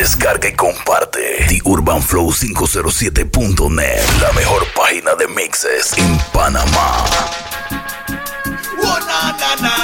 [0.00, 1.44] Descarga y comparte.
[1.46, 4.00] The Urban Flow 507.net.
[4.22, 7.04] La mejor página de mixes en Panamá.
[8.82, 9.74] Oh, na, na, na.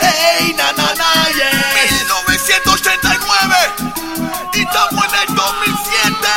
[0.00, 1.62] Hey, na, na, na, yeah.
[2.34, 3.54] 1989.
[4.54, 6.28] Y estamos en el 2007.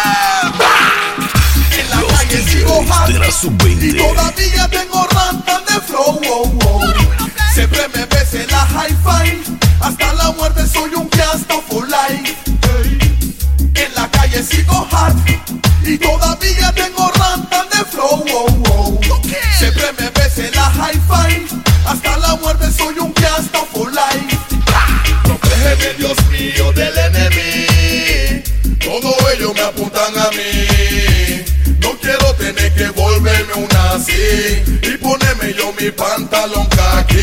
[1.80, 3.98] En la Los calle sigo de la Y sub-20.
[4.14, 6.20] todavía tengo rantas de flow.
[6.22, 6.82] wow, wow.
[7.56, 9.58] Siempre me ves en la hi-fi.
[9.82, 12.36] Hasta la muerte soy un cast for life.
[12.62, 12.98] Hey.
[13.76, 15.16] En la calle sigo hot.
[15.84, 19.00] Y todavía tengo rantas de flow.
[19.58, 21.48] Siempre me ves en la hi-fi.
[21.86, 24.38] Hasta la muerte soy un cast for life.
[25.24, 28.44] Protégeme, Dios mío, del enemigo.
[28.80, 31.46] Todo ellos me apuntan a mí.
[31.80, 37.18] No quiero tener que volverme un así y ponerme yo mi pantalón kaki.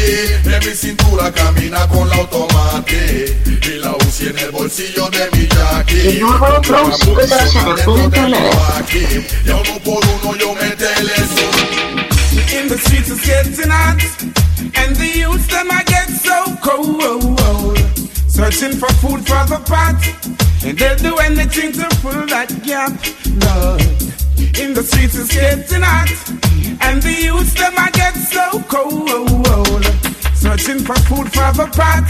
[0.45, 5.47] En mi cintura camina con la automática y la UCI en el bolsillo de mi
[5.49, 6.09] jackie.
[6.09, 7.85] El Urban Flow Con la munición 507.net.
[7.87, 8.37] adentro de mi
[8.77, 9.27] aquí.
[9.45, 11.49] Y a uno por uno yo metele eso.
[12.61, 14.01] In the streets it's getting hot
[14.75, 17.79] And the youths them I get so cold
[18.29, 19.97] Searching for food for the pot
[20.65, 22.93] And they'll do anything to fill that gap
[23.45, 23.81] Lord
[24.59, 26.48] In the streets it's getting hot
[26.81, 29.85] And the youths them I get so cold
[30.35, 32.07] Searching for food for the pot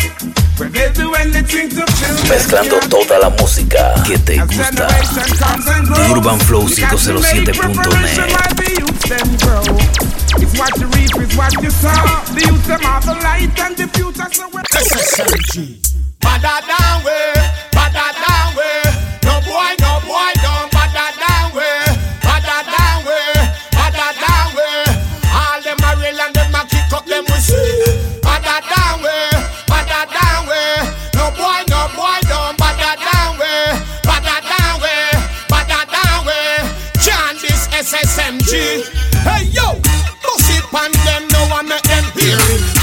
[0.59, 4.87] But they'll do anything to fill that Mezclando toda la música que te gusta.
[4.87, 7.57] The Urban Flow you got to make 507.net.
[7.57, 9.65] preparation while the youth them grow.
[10.43, 12.03] It's what you reap, it's what you sow.
[12.35, 14.29] The youth them are the light and the future.
[14.31, 14.63] So we
[16.21, 17.33] Bada down way,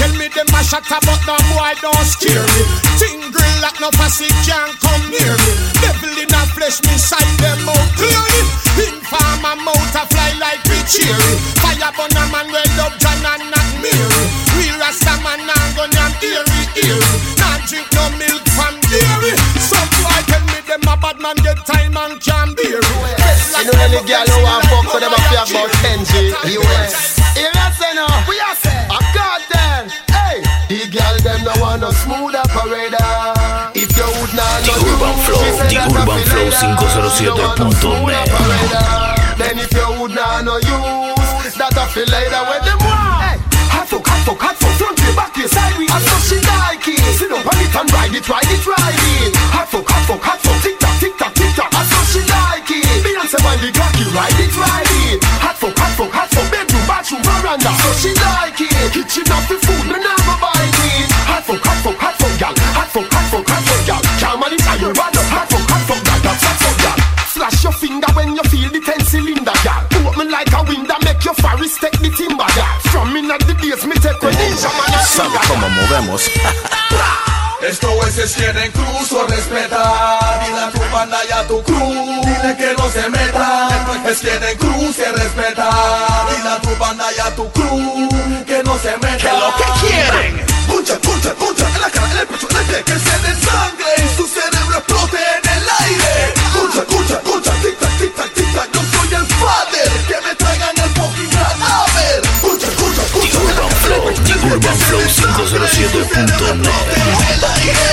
[0.06, 2.62] Tell me them a shut up, but no boy don't scare me.
[2.94, 5.52] Tingle like no pussy can't come near me.
[5.82, 8.42] Devil in a flesh, me side them out clearly.
[8.86, 11.34] Informer mouth a fly like we cherry.
[11.58, 14.26] Fire burn a man well up John and not Mary.
[14.54, 17.18] We rasta man now gun am eerie eerie.
[17.42, 19.34] Not drink no milk from dairy.
[19.58, 22.78] Some boy tell me them a bad man get time and can bear.
[22.78, 26.30] You know any girl who want fuck so them a pay about 10 G
[26.62, 27.18] US.
[27.34, 28.75] Here you say now, we are say,
[32.16, 32.44] smooth ah.
[32.44, 33.12] operator.
[33.76, 36.56] If you would not The know Urban Flow, The Urban Flow ah.
[36.56, 37.12] like that.
[37.20, 38.28] You want no 507.net.
[39.36, 43.00] Then if you would not know use that I feel that when them want.
[43.20, 43.36] Hey,
[43.72, 45.76] hot fuck, hot fuck, hot fuck, front way, back way, side.
[45.76, 47.00] I saw she like it.
[47.16, 49.32] Sit down on it and ride it, ride it, ride it.
[49.52, 51.72] Hot fuck, hot fuck, hot fuck, tick tock, tick tock, tick tock.
[51.72, 52.84] I saw she like it.
[53.04, 55.20] Beyonce on the Glocky, ride it, ride it.
[55.44, 57.72] Hot fuck, hot fuck, hot fuck, bedroom, bathroom, veranda.
[58.00, 58.92] She like it.
[58.92, 59.65] Kitchen off the
[70.26, 72.80] Open like a window, make your forest take the timber, gal.
[72.90, 74.94] From in the days, me take a ninja man.
[74.94, 76.30] a ¿Sabe cómo movemos?
[77.62, 82.74] Esto es quieren incluso respetar Dile a tu banda y a tu crew Dile que
[82.76, 83.68] no se meta
[84.06, 85.70] Es quieren cruz se respeta
[86.30, 88.08] Dile a tu banda y a tu crew
[88.46, 90.38] Que no se meta Que lo que quieren
[90.68, 93.42] Escucha, escucha, escucha En la cara, en el pecho, en el pie Que se den
[93.42, 94.26] sangre Y su
[104.56, 107.85] Urban Flow 507.net.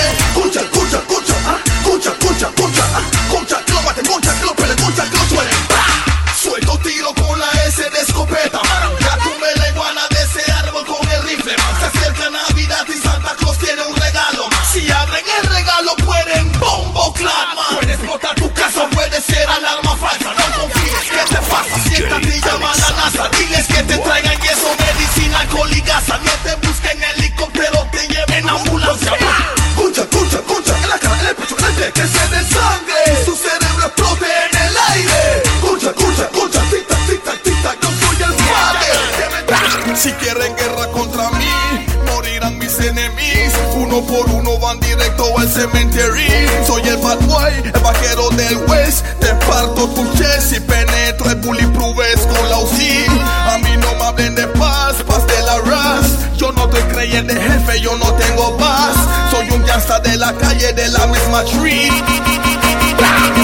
[57.26, 58.94] de jefe, yo no tengo paz.
[59.30, 61.90] Soy un gangsta de la calle de la misma tree.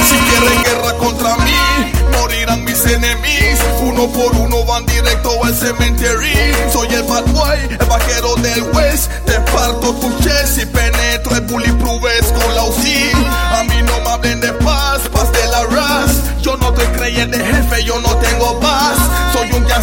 [0.08, 3.60] Si quieren guerra contra mí, morirán mis enemigos.
[3.82, 6.70] Uno por uno van directo al cementerio.
[6.72, 7.24] Soy el bad
[7.70, 9.10] el vaquero del west.
[9.24, 13.12] Te parto tu chest y penetro el bulletproof con la UCI.
[13.14, 16.42] A mí no me hablen de paz, paz de la ras.
[16.42, 18.99] Yo no estoy creyendo jefe, yo no tengo paz.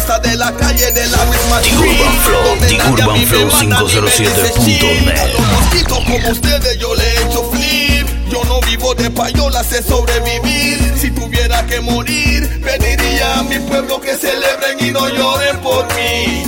[0.08, 1.60] De la calle de la misma.
[1.78, 4.64] Urban Flow, Donde The nadie a Urban mí me Flow manda ni me dice 507.net.
[4.64, 5.18] shit.
[5.18, 8.08] A los mosquitos como ustedes yo le he hecho flip.
[8.30, 10.94] Yo no vivo de payola, sé sobrevivir.
[11.00, 16.42] Si tuviera que morir, pediría a mi pueblo que celebren y no lloren por mí.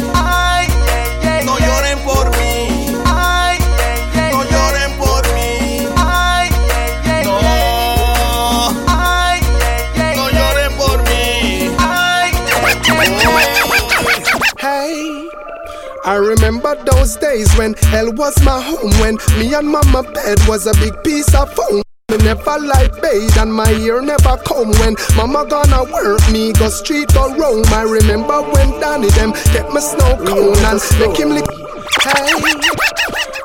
[16.11, 20.67] I remember those days when hell was my home, when me and mama bed was
[20.67, 21.83] a big piece of foam.
[22.11, 26.69] Me never like bathe and my ear never come when mama gonna work me go
[26.69, 27.65] street go roam.
[27.67, 31.47] I remember when Danny them get my snow cone and make him lick.
[32.03, 32.43] Hey.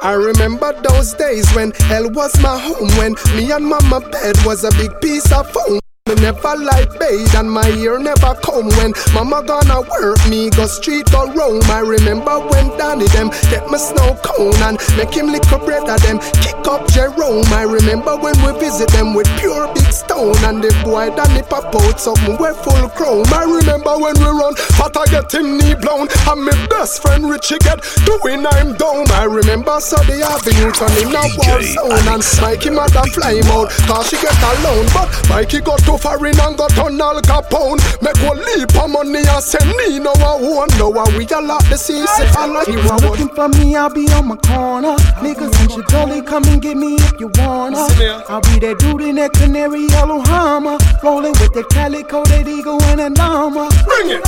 [0.01, 4.63] I remember those days when hell was my home, when me and mama bed was
[4.63, 5.79] a big piece of foam.
[6.07, 10.67] Me never like bathe and my ear never come when mama gonna work me go
[10.67, 11.63] street go roam.
[11.63, 15.89] I remember when Danny them get my snow cone and make him lick a bread
[15.89, 17.49] of them kick up Jerome.
[17.49, 21.73] I remember when we visit them with pure big stone and the boy Danny pop
[21.73, 23.25] out something we full chrome.
[23.33, 27.27] I remember when we run, but I get him knee blown and my best friend
[27.27, 29.09] Richie get doing I'm down.
[29.09, 34.05] I remember the avenue turning a war zone and Mikey mother fly him out cause
[34.13, 34.85] she get alone.
[34.93, 37.79] But Mikey got foreign and got on Al Capone.
[38.01, 40.69] Make one leap of money and send me no one.
[40.77, 43.75] No one we a lot the seas if I like You were looking for me,
[43.75, 44.95] I'll be on my corner.
[45.23, 47.87] Niggas in Chitoli, come and get me if you wanna.
[48.29, 50.77] I'll be that dude in that canary yellow Hummer.
[51.03, 53.69] Rolling with that calico, that eagle, and a llama.
[53.85, 54.23] Bring it.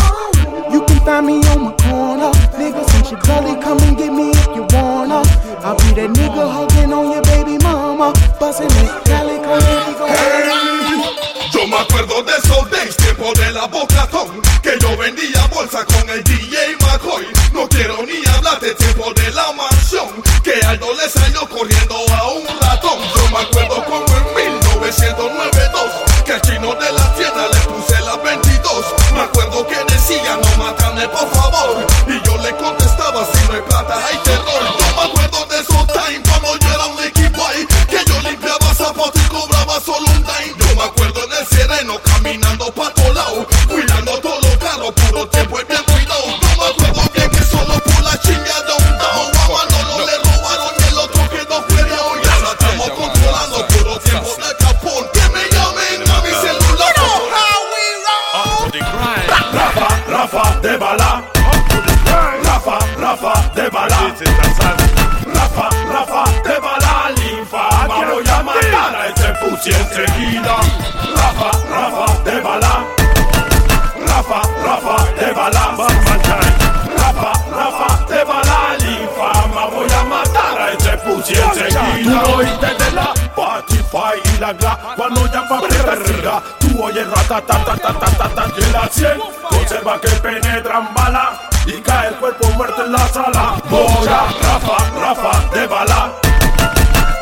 [0.71, 2.31] You can find me on my corner.
[2.59, 5.23] Niggas in Chitoli, come and get me if you wanna.
[5.63, 8.13] I'll be that nigga hugging on your baby mama.
[8.39, 10.76] Bustin' that calico, that eagle, and
[12.07, 17.27] de esos days, tiempo de la bocatón Que yo vendía bolsa con el DJ McCoy.
[17.51, 20.07] No quiero ni hablar de tiempo de la mansión
[20.41, 22.99] Que Aldo le salió corriendo a un ratón.
[23.13, 25.83] Yo me acuerdo como en 1992
[26.25, 30.63] Que al chino de la tienda le puse la 22 Me acuerdo que decía no
[30.63, 34.17] mátame por favor Y yo le contestaba si no hay plata hay
[69.67, 70.55] pussy enseguida.
[71.15, 72.85] Rafa, Rafa de bala.
[74.07, 75.75] Rafa, Rafa de bala.
[76.97, 78.77] Rafa, Rafa de bala.
[78.79, 82.23] Linfama voy a matar a ese pussy enseguida.
[82.23, 88.63] Tú oíste de la Spotify y la gla Cuando ya fabrica Tú oyes ratatatatatatat Y
[88.63, 93.61] el a 100 Observa que penetran bala Y cae el cuerpo muerto en la sala
[93.69, 96.13] Voy a Rafa, Rafa de bala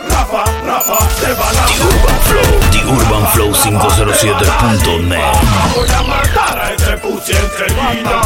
[0.08, 1.95] Rafa, Rafa de bala
[2.96, 5.20] The Urban Flow, The Urban Flow 507.net.
[5.76, 8.22] Voy a matar a ese pussy enseguida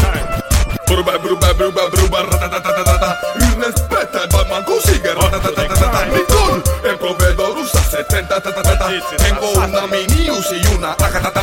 [0.86, 3.18] Bruba, bruba, bruba, bruba, ratatatatata.
[3.40, 6.06] Y respeta el Batman consigue ratatatatata.
[6.06, 8.90] Nicole, el proveedor usa 70 tatatata.
[9.18, 11.42] Tengo una mini Uzi y una tatatata.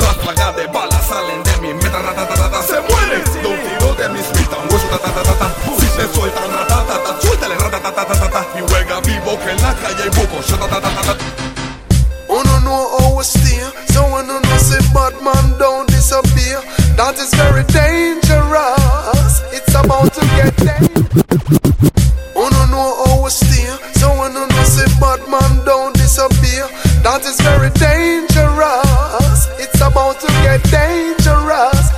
[0.00, 2.62] Ráfaga de balas salen de mi meta ratatatata.
[2.62, 5.54] Se mueren de un tiro de mis Smith Wesson tatatata.
[5.78, 8.46] Si se sueltan ratatata, suéltale ratatatata.
[8.58, 10.46] Y juega vivo que en la calle hay bucos.
[21.14, 23.76] Oh no no oh we steer?
[24.00, 26.64] So when no no say bad man don't disappear.
[27.04, 29.48] That is very dangerous.
[29.60, 31.92] It's about to get dangerous.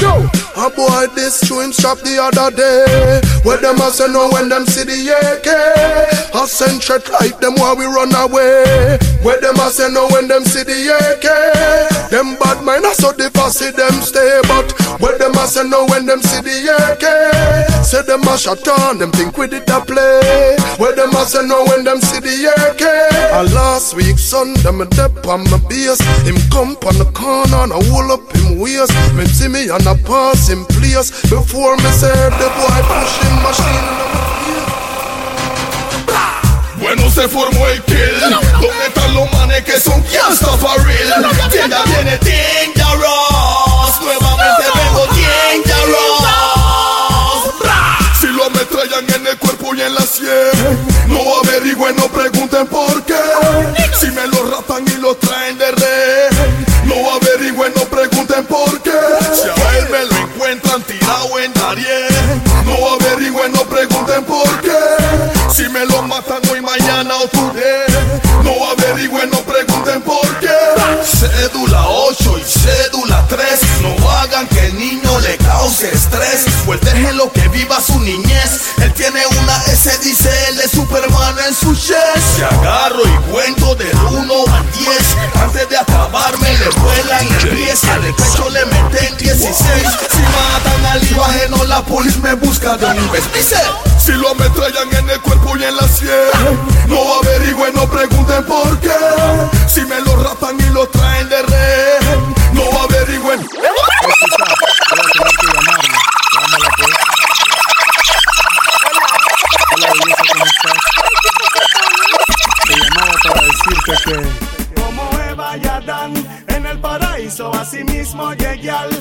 [0.00, 0.24] Yo,
[0.56, 3.20] a boy this this tune shop the other day.
[3.44, 6.21] Where them a say no when them see the AK.
[6.42, 8.98] Threat like them while we run away.
[9.22, 12.10] Where them a say no when them see the AK.
[12.10, 14.40] Them bad mind a so the fussy them stay.
[14.50, 17.84] But where them a say no when them see the AK.
[17.84, 20.56] Say them a shut on, them think with did a play.
[20.78, 22.82] Where them a say no when them see the AK.
[23.38, 26.02] A last week son, them a dep on my base.
[26.26, 28.90] Him come on the corner and I hold up him waist.
[29.14, 31.14] Me see me and I pass him place.
[31.30, 34.31] Before me say the boy pushing machine.
[36.82, 38.20] Bueno, se formó el kill.
[38.20, 41.26] ¿Dónde están los manes que son real?
[41.50, 44.00] Tienda viene Dangerous.
[44.02, 46.42] Nuevamente vengo Dangerous.
[48.20, 50.28] Si lo ametrallan en el cuerpo y en la sien,
[51.06, 53.14] no averigüen, no pregunten por qué.
[53.98, 56.28] Si me lo rapan y lo traen de rey,
[56.84, 58.90] no averigüen, no pregunten por qué.
[59.34, 64.78] Si a él me lo encuentran tirado en Darien, no averigüen, no pregunten por qué.
[65.52, 66.41] Si me lo matan
[66.78, 67.28] mañana o
[68.42, 70.48] no averigüen, no pregunten por qué.
[71.04, 73.46] Cédula 8 y cédula 3,
[73.82, 78.72] no hagan que el niño le cause estrés, pues déjenlo que viva su niñez.
[78.78, 82.36] Él tiene una S, dice él es Superman en su chest.
[82.36, 87.84] Si agarro y cuento del 1 al 10, antes de acabarme le vuelan el 10,
[87.84, 89.56] al pecho le meten 16.
[90.10, 93.24] Si matan al hijo ajeno, policía me busca de un vez.
[93.98, 96.10] Si lo ametrallan en el cuerpo y en la sien,
[96.88, 98.90] no averigüen, no pregunten por qué.
[99.68, 103.48] Si me lo rapan y lo traen de rehén, no averigüen.
[114.74, 118.91] Como Eva y Adán en el paraíso, así mismo llegué al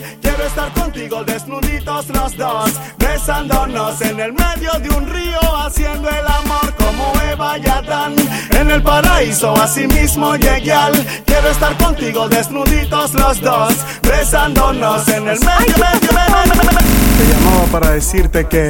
[0.51, 6.75] estar contigo desnuditos los dos, besándonos en el medio de un río, haciendo el amor
[6.75, 8.15] como Eva y Adán.
[8.59, 10.91] En el paraíso, así mismo llegué al
[11.25, 16.79] Quiero estar contigo desnuditos los dos, besándonos en el medio, medio, medio, medio.
[17.17, 18.67] te llamaba para decirte que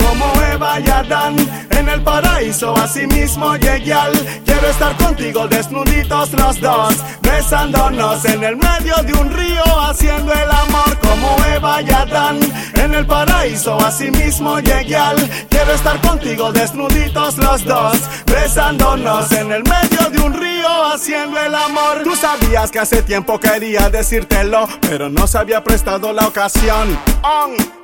[0.00, 1.36] como Eva y Adán
[1.70, 4.12] en el paraíso, así mismo llegué al
[4.44, 10.50] Quiero estar contigo desnuditos los dos, besándonos en el medio de un río, haciendo el
[10.50, 12.40] amor como Eva y Adán
[12.74, 15.16] en el paraíso, así mismo llegué al
[15.48, 21.54] Quiero estar contigo desnuditos los dos, besándonos en el medio de un río, haciendo el
[21.54, 22.02] amor.
[22.04, 26.98] Tú sabías que hace tiempo quería decírtelo, pero no se había prestado la ocasión.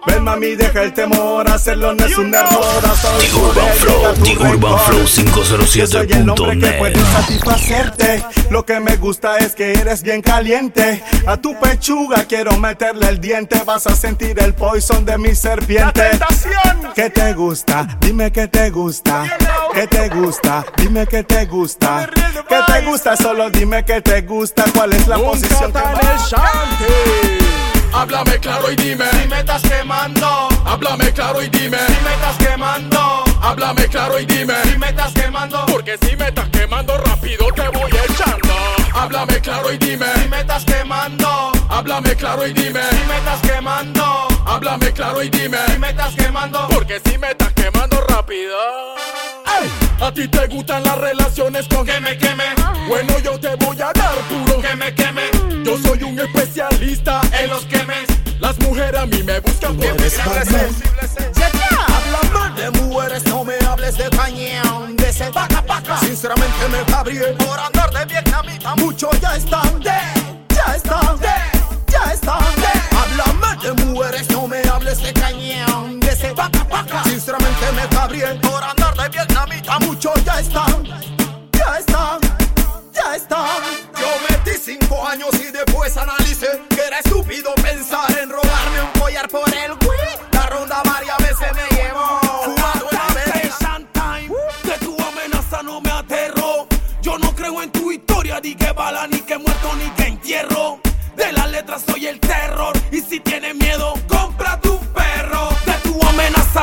[0.07, 2.66] Ven mami, deja el temor, hacerlo no es un error.
[2.67, 5.07] The Urban Flow, The Urban Flow
[5.67, 6.79] Yo soy el hombre que 507.net.
[6.79, 8.25] puede satisfacerte.
[8.51, 11.03] Lo que me gusta es que eres bien caliente.
[11.27, 13.63] A tu pechuga quiero meterle el diente.
[13.65, 16.11] Vas a sentir el poison de mi serpiente.
[16.95, 17.87] ¿Qué te gusta?
[18.01, 19.25] Dime que te gusta.
[19.73, 20.65] ¿Qué te gusta?
[20.77, 22.09] Dime que te gusta.
[22.49, 23.17] ¿Qué te gusta?
[23.17, 24.65] Solo dime que te gusta.
[24.75, 26.35] ¿Cuál es la posición que más?
[27.93, 29.05] Háblame claro y dime.
[29.11, 31.79] Si me estás quemando, Háblame claro y dime.
[31.87, 34.55] si me estás quemando, Háblame claro y dime.
[34.65, 38.55] si me estás quemando, Porque si me estás quemando rápido te voy echando.
[38.95, 40.07] Háblame claro y dime.
[40.23, 42.81] si me estás quemando, Háblame claro y dime.
[42.91, 45.59] si me estás quemando, Háblame claro y dime.
[45.73, 48.57] si me estás quemando, Porque si me estás quemando rápido.
[49.99, 52.45] A ti te gustan las relaciones con que me queme,
[52.87, 54.61] Bueno, yo te voy a dar puro.
[54.61, 55.23] que me queme,
[55.77, 58.07] Yo soy un especialista en los quemes,
[58.41, 60.47] Las mujeres a mí me buscan por mis Háblame
[62.61, 65.99] de mujeres, no me hables de cañón, de ese paca paca.
[65.99, 68.75] Sinceramente me cabrié por andar de vietnamita.
[68.77, 69.91] Muchos ya están de,
[70.55, 71.29] ya están de,
[71.89, 72.73] ya están de.
[72.97, 77.05] Háblame de mujeres, no me hables de cañón, de ese paca paca.
[77.05, 79.79] Sinceramente me cabrié por andar de vietnamita.
[79.81, 80.85] Muchos ya están,
[81.53, 82.19] ya están,
[82.95, 83.86] ya están.
[84.67, 89.29] Yo metí cinco años y después analicé que era estúpido pensar en robarme un collar
[89.29, 90.31] por el Wii.
[90.33, 92.21] La ronda varias veces me llevó.
[92.45, 92.87] Fumado.
[94.65, 96.67] De tu amenaza no me aterro.
[97.03, 100.81] Yo no creo en tu historia, ni que bala, ni que muerto, ni que entierro.
[101.17, 102.77] De las letras soy el terror.
[102.91, 105.56] Y si tienes miedo, compra tu perro.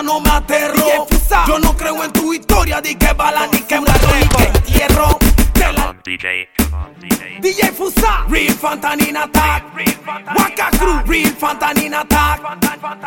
[0.01, 1.07] No me aterro.
[1.47, 5.17] Yo no creo en tu historia, ni que bala, ni que muerto, ni que entierro.
[5.53, 5.95] De la
[7.39, 9.63] DJ Fusa, Real Fantanin Attack,
[10.35, 12.41] Waka Crew, Real Fantanin Attack,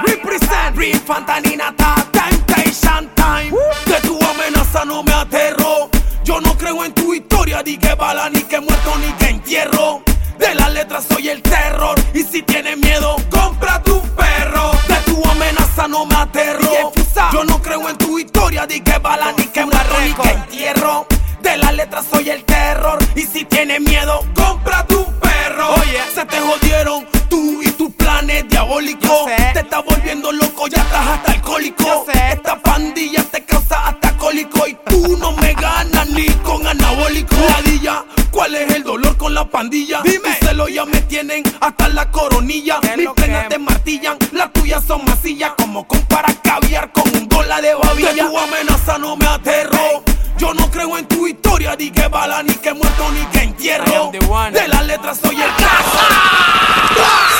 [0.07, 3.50] Represent, Real Fantanin Attack, Temptation Time.
[3.85, 5.90] De tu amenaza no me aterro.
[6.25, 10.02] Yo no creo en tu historia, ni que bala, ni que muerto, ni que entierro.
[10.38, 11.99] De la letra soy el terror.
[12.14, 14.71] Y si tienes miedo, compra tu perro.
[14.88, 16.92] De tu amenaza no me aterro.
[17.33, 21.06] Yo no creo en tu historia, di que bala, ni que muerto, ni que entierro.
[21.42, 22.99] De la letra soy el terror.
[23.14, 25.75] Y si tienes miedo, compra tu perro.
[25.75, 29.26] Oye, se te jodieron tú y tus planes diabólicos.
[29.52, 32.06] Te estás volviendo loco, ya estás hasta alcohólico.
[32.12, 34.66] Esta pandilla te causa hasta cólico.
[34.66, 37.37] Y tú no me ganas ni con anabólico.
[37.37, 38.04] Ladilla,
[38.37, 40.02] ¿cuál es el dolor con la pandilla?
[40.02, 40.37] Dime.
[40.40, 42.78] Tu celo ya me tienen hasta la coronilla.
[42.97, 45.52] Mis penas te martillan, las tuyas son masillas.
[45.57, 48.12] Como compara caviar con un dólar de babilla.
[48.12, 50.05] De tu amenaza no me aterro.
[50.37, 54.12] Yo no creo en tu historia, ni que bala, ni que muerto, ni que entierro.
[54.52, 55.50] De las letras soy el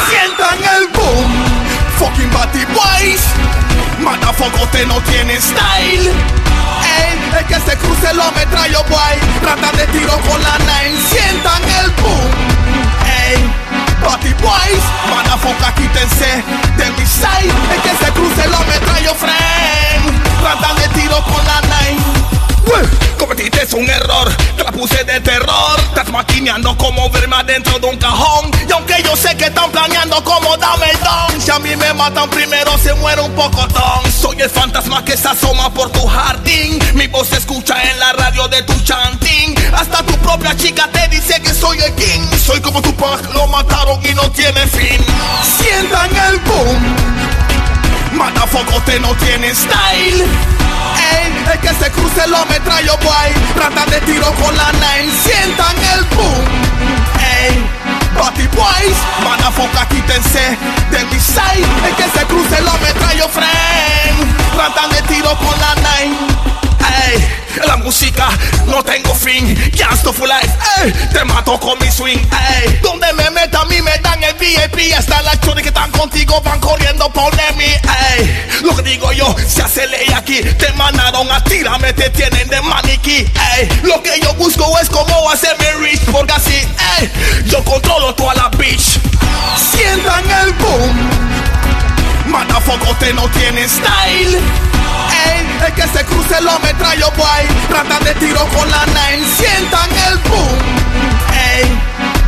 [0.09, 1.31] Sientan el boom,
[1.99, 3.23] fucking Batty Boys.
[4.01, 6.46] Matafoco te no tiene style.
[7.39, 9.17] El que se cruce lo metrallo boy.
[9.43, 10.99] Rata de tiro con la nine.
[11.11, 12.31] Sientan el boom.
[13.07, 13.51] Ey,
[14.03, 14.85] Batty Boys.
[15.11, 16.43] Matafoca quítense
[16.77, 17.53] de mi side.
[17.73, 20.05] El que se cruce lo metrallo friend.
[20.43, 22.01] Rata de tiro con la nine.
[22.01, 22.36] Ué,
[23.19, 25.81] Cometiste un error, te la puse de terror.
[25.89, 28.51] Estás maquineando como verme adentro de un cajón.
[28.69, 31.93] Y aunque yo sé que están planeando como dame el don, si a mí me
[31.95, 34.13] matan primero se muere un pocotón.
[34.13, 36.79] Soy el fantasma que se asoma por tu jardín.
[36.95, 39.55] Mi voz se escucha en la radio de tu chanting.
[39.75, 42.27] Hasta tu propia chica te dice que soy el king.
[42.39, 45.05] Soy como tu pack, lo mataron y no tiene fin.
[45.59, 46.97] Sientan el boom.
[48.13, 50.27] Matafoco te no tiene style.
[51.53, 53.31] El que se cruce lo metrallo boy.
[53.57, 55.13] Rata de tiro con la nine.
[55.23, 56.45] Sientan el boom.
[57.21, 57.65] Ey,
[58.19, 58.97] Batty Boys.
[59.25, 60.57] Matafoca quítense
[60.91, 61.17] de mi.
[61.17, 64.57] El que se cruce lo metrallo friend.
[64.57, 66.17] Rata de tiro con la nine.
[67.07, 68.29] Ey, la música
[68.67, 69.57] no tengo fin.
[69.73, 72.19] Just for life, ey, te mato con mi swing.
[72.19, 74.95] Ey, donde me meta a mí me dan el VIP.
[74.97, 77.65] Hasta las chores que están contigo van corriendo por mí.
[77.65, 80.43] Ey, lo que digo yo se hace ley aquí.
[80.43, 83.27] Te mandaron a tirarme, te tienen de maniquí.
[83.83, 86.01] Lo que yo busco es como hacerme rich.
[86.11, 86.55] Porque así,
[86.99, 87.11] ey,
[87.47, 88.99] yo controlo toda la bitch.
[89.73, 91.36] Sientan el boom.
[92.27, 94.39] Matafoco te no tiene style.
[95.27, 97.47] Ey, el que se cruce lo metrallo boy.
[97.71, 99.25] Rata de tiro con la nine.
[99.37, 100.59] Sientan el boom.
[101.33, 101.67] Ey,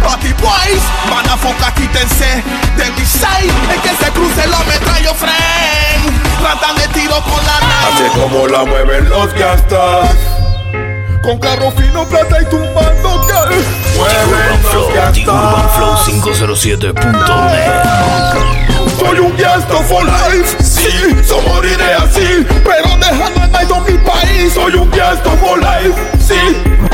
[0.03, 0.83] Batty Boys.
[1.11, 2.43] Matafoca quítense
[2.77, 3.53] de mi side.
[3.75, 6.43] El que se cruce lo metrallo friend.
[6.43, 8.07] Rata de tiro con la Así nine.
[8.07, 10.11] es como la mueven los gastas.
[11.23, 13.65] Con carro fino, plata y tumbando girl.
[13.97, 16.07] Mueven los The Urban Flow gastas.
[16.07, 18.08] 507.net.
[19.09, 24.53] Soy un gasto for life, sí, so moriré así, pero dejando en mi país.
[24.53, 26.35] Soy un gasto for life, sí,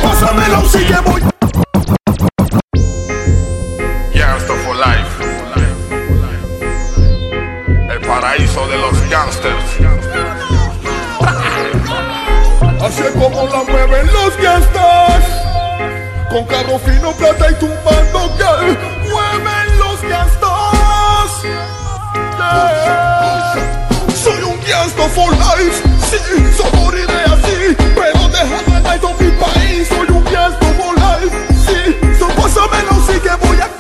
[0.01, 1.23] pásamelo si que voy.
[4.15, 5.25] Gangster for life.
[7.91, 9.65] El paraíso de los gangsters.
[12.81, 15.25] Así es como la mueven los gastas.
[16.31, 19.04] Con carro fino, plata y tumbando girl.
[24.23, 25.83] Soy un gasto for life.
[26.11, 26.19] Sí,
[26.57, 27.77] so moriré así.
[27.95, 29.89] Pero dejando el night mi país.
[29.89, 31.37] Soy un gasto for life.
[31.67, 33.75] Sí, so pásamelo si que voy a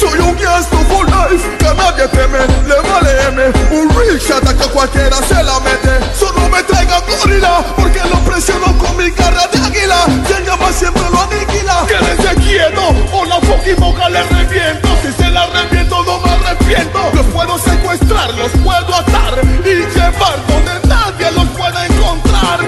[0.00, 5.16] soy un gasto for life, que nadie teme, le vale M Un a que cualquiera
[5.16, 10.06] se la mete Solo me traigan gorila, porque lo presiono con mi garra de águila
[10.26, 15.30] Quien llama siempre lo aniquila Quédense quieto, o la fucking boca le reviento Si se
[15.30, 16.39] la reviento no me
[16.70, 22.60] Los puedo secuestrar, los puedo atar Y llevar donde nadie los pueda encontrar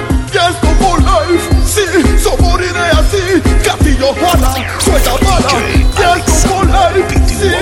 [0.81, 1.85] for life, sí,
[2.19, 5.53] so moriré así Castillo jala, suelta bala
[5.97, 7.53] Gasto for life, sí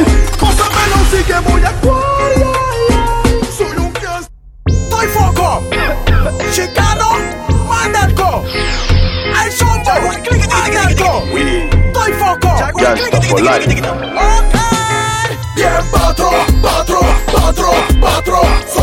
[0.40, 2.32] Pásamelo sí que voy a actuar
[3.56, 4.32] Soy un gasto
[4.88, 5.62] Soy Foco,
[6.52, 7.18] Chicano,
[7.68, 8.44] Mandarco,
[9.44, 9.92] El Sombo,
[10.48, 11.24] Mandarco,
[11.92, 13.82] Soy Foco, life.
[13.82, 14.69] Ok.
[15.60, 16.30] Bien patro,
[16.62, 17.70] patro, patro,
[18.00, 18.79] patro Soy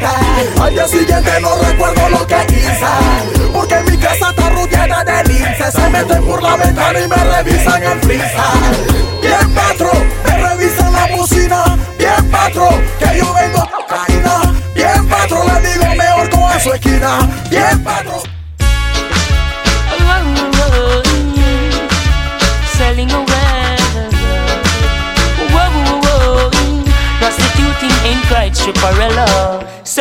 [0.00, 0.64] fiesta.
[0.64, 3.50] Al día siguiente no recuerdo lo que hice.
[3.52, 5.72] Porque mi casa está rodeada de linces.
[5.74, 8.40] Se meten por la ventana y me revisan el freezer.
[9.20, 9.90] Bien, patro,
[10.24, 11.78] me revisan la bocina.
[11.98, 14.06] Bien, patro, que yo vengo a.
[14.74, 17.18] Bien, patro, le digo mejor con su esquina.
[17.50, 18.39] Bien, patro.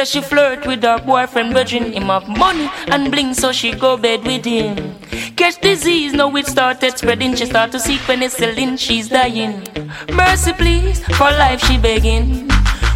[0.09, 4.23] She flirt with her boyfriend, virgin him have money and bling, so she go bed
[4.23, 4.95] with him.
[5.35, 7.35] Catch disease, now it started spreading.
[7.35, 9.67] She start to seek penicillin, she's dying.
[10.11, 12.49] Mercy, please, for life she begging.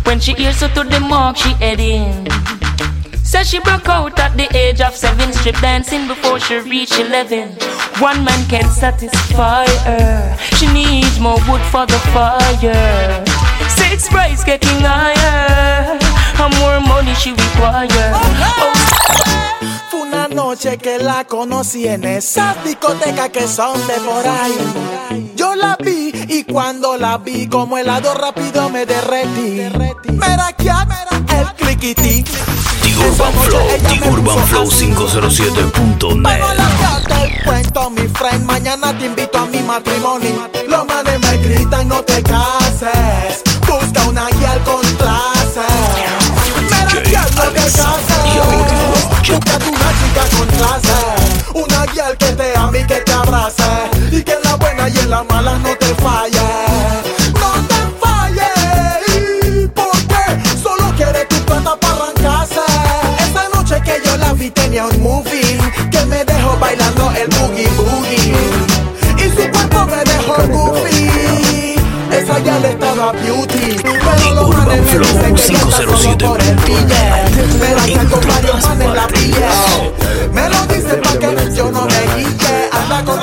[0.05, 2.27] When she hears her to the mark, she heading.
[3.23, 7.49] Says she broke out at the age of seven, strip dancing before she reached eleven.
[7.99, 10.37] One man can satisfy her.
[10.57, 13.23] She needs more wood for the fire.
[13.69, 16.12] Six price getting higher.
[16.39, 18.11] And more money she require.
[18.13, 18.73] Oh.
[19.89, 25.31] Fue una noche que la conocí en esa discoteca que son de por ahí.
[25.35, 29.69] Yo la vi y cuando la vi como helado rápido me derretí.
[30.11, 30.69] Mira que
[31.39, 32.23] el cliquití.
[32.23, 36.41] The Urban Flow, The Urban Flow 507.net.
[37.07, 40.49] Te cuento mi friend, mañana te invito a mi matrimonio.
[40.67, 45.12] Los manes me gritan no te cases, busca una guía con clase.
[47.63, 50.99] Mira que no te cases, busca una chica con clase.
[51.53, 53.63] Una guía que te ame y que te abrace.
[54.11, 56.41] Y que en la buena y en la mala no te falle.
[57.39, 58.49] No te falle,
[59.73, 60.21] porque
[60.61, 62.65] solo quiere tu plata para arrancarse.
[63.19, 65.57] Esa noche que yo la vi tenía un movie
[65.89, 68.35] que me dejó bailando el boogie boogie.
[69.17, 71.75] Y su cuerpo me dejó goofy.
[72.11, 73.42] Esa ya le estaba beauty.
[74.93, 75.49] Los manes
[80.33, 82.69] me lo dicen pa' que yo no me guille.
[82.71, 83.19] Anda con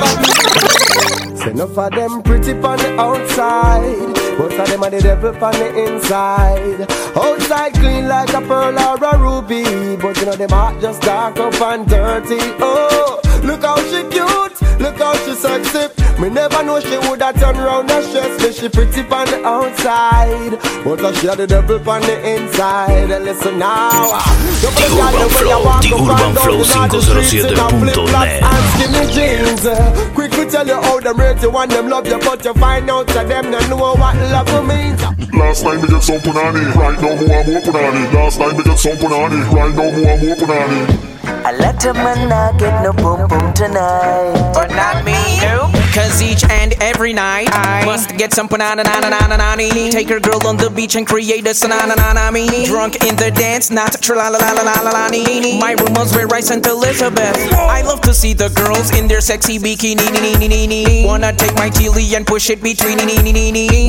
[1.37, 5.53] Say enough of them pretty on the outside, most of them are the devil on
[5.53, 6.87] the inside.
[7.15, 9.63] Outside clean like a pearl or a ruby,
[9.97, 12.37] but you know them heart just dark up and dirty.
[12.59, 15.87] Oh, look how she cute, look how she sexy.
[16.21, 18.50] Me never know she woulda turn round and stress me.
[18.61, 20.53] She pretty on the outside,
[20.85, 23.09] but she had the devil on the inside.
[23.09, 23.89] And listen now,
[24.61, 28.43] The Urban Flow, The Urban Flow 507.net.
[28.45, 29.65] and skinny jeans.
[29.65, 32.53] Uh, Quick to tell you how them rate you and them love you, but you
[32.53, 35.01] find out that them don't know what love means.
[35.33, 38.13] Last time me get some punani, right now more and more punani.
[38.13, 40.85] Last time me get some punani, right now more and more punani.
[41.49, 44.51] A lot of man not get no boom boom tonight.
[44.53, 45.60] But not me, no.
[45.93, 49.55] Cause each and every night I must get some banana na na na na na
[49.55, 52.65] Take her girl on the beach and create a sanana na na me.
[52.65, 55.93] Drunk in the dance, not tra la la la la la la la My room
[55.93, 57.35] was where I sent Elizabeth.
[57.53, 61.05] I love to see the girls in their sexy bikini.
[61.05, 62.97] Wanna take my chili and push it between.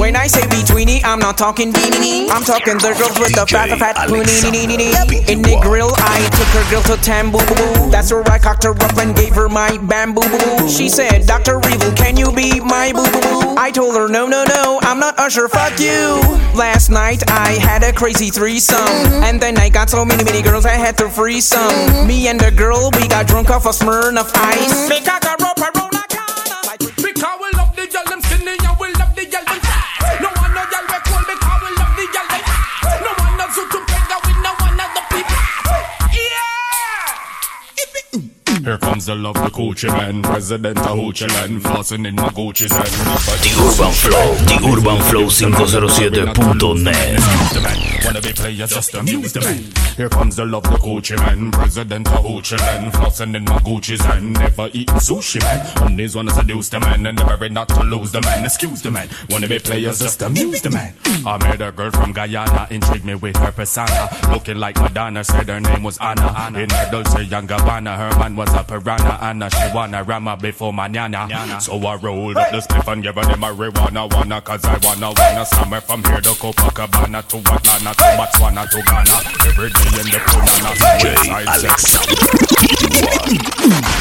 [0.00, 2.28] When I say betweeny, I'm not talking beanie.
[2.30, 4.50] I'm talking the girls with the fat fat poonie.
[4.50, 5.32] Nee, nee, nee, nee.
[5.32, 7.38] In the grill, I took her girl to Tambu.
[7.92, 10.22] That's where I cocked her up and gave her my bamboo.
[10.68, 11.60] She said, Dr.
[11.70, 13.20] Evil, can you be my boo boo?
[13.20, 13.54] boo?
[13.56, 16.20] I told her, no, no, no, I'm not Usher, fuck you.
[16.54, 18.78] Last night I had a crazy threesome.
[18.78, 19.24] Mm-hmm.
[19.24, 21.70] And then I got so many, many girls, I had to free some.
[21.70, 22.06] Mm-hmm.
[22.06, 24.72] Me and the girl, we got drunk off a Smirnoff ice.
[24.72, 24.88] Mm-hmm.
[24.88, 25.02] Make
[38.62, 42.70] Here comes the love, the Gucci man, president of Gucci land, flossing in my Gucci's
[42.70, 42.86] and
[43.42, 46.34] The Urban Flow, The Urban Flow 507.net.
[47.52, 48.04] the man.
[48.04, 49.64] Wanna be players, just amuse the man.
[49.96, 54.00] Here comes the love, the Gucci man, president of Gucci land, flossing in my Gucci's
[54.06, 55.66] and never eating sushi man.
[55.78, 58.44] Honeys wanna seduce the man and never not to lose the man.
[58.44, 59.08] Excuse the man.
[59.28, 60.94] Wanna be players, just amuse the man.
[61.26, 65.24] I met a girl from Guyana, intrigued me with her persona, looking like Madonna.
[65.24, 66.32] Said her name was Anna.
[66.38, 66.60] Anna.
[66.60, 70.36] In her Dolce and Gabbana, her man was a piranha, and she wanna ram rama
[70.36, 71.26] before manana.
[71.26, 71.60] Nana.
[71.60, 75.12] So I rolled up the spliff and gave her the marijuana, wanna, cause I wanna,
[75.16, 79.16] wanna somewhere from here to Copacabana to Atlanta to Botswana to to Ghana.
[79.48, 81.96] Every day in the Punana, Westside sex.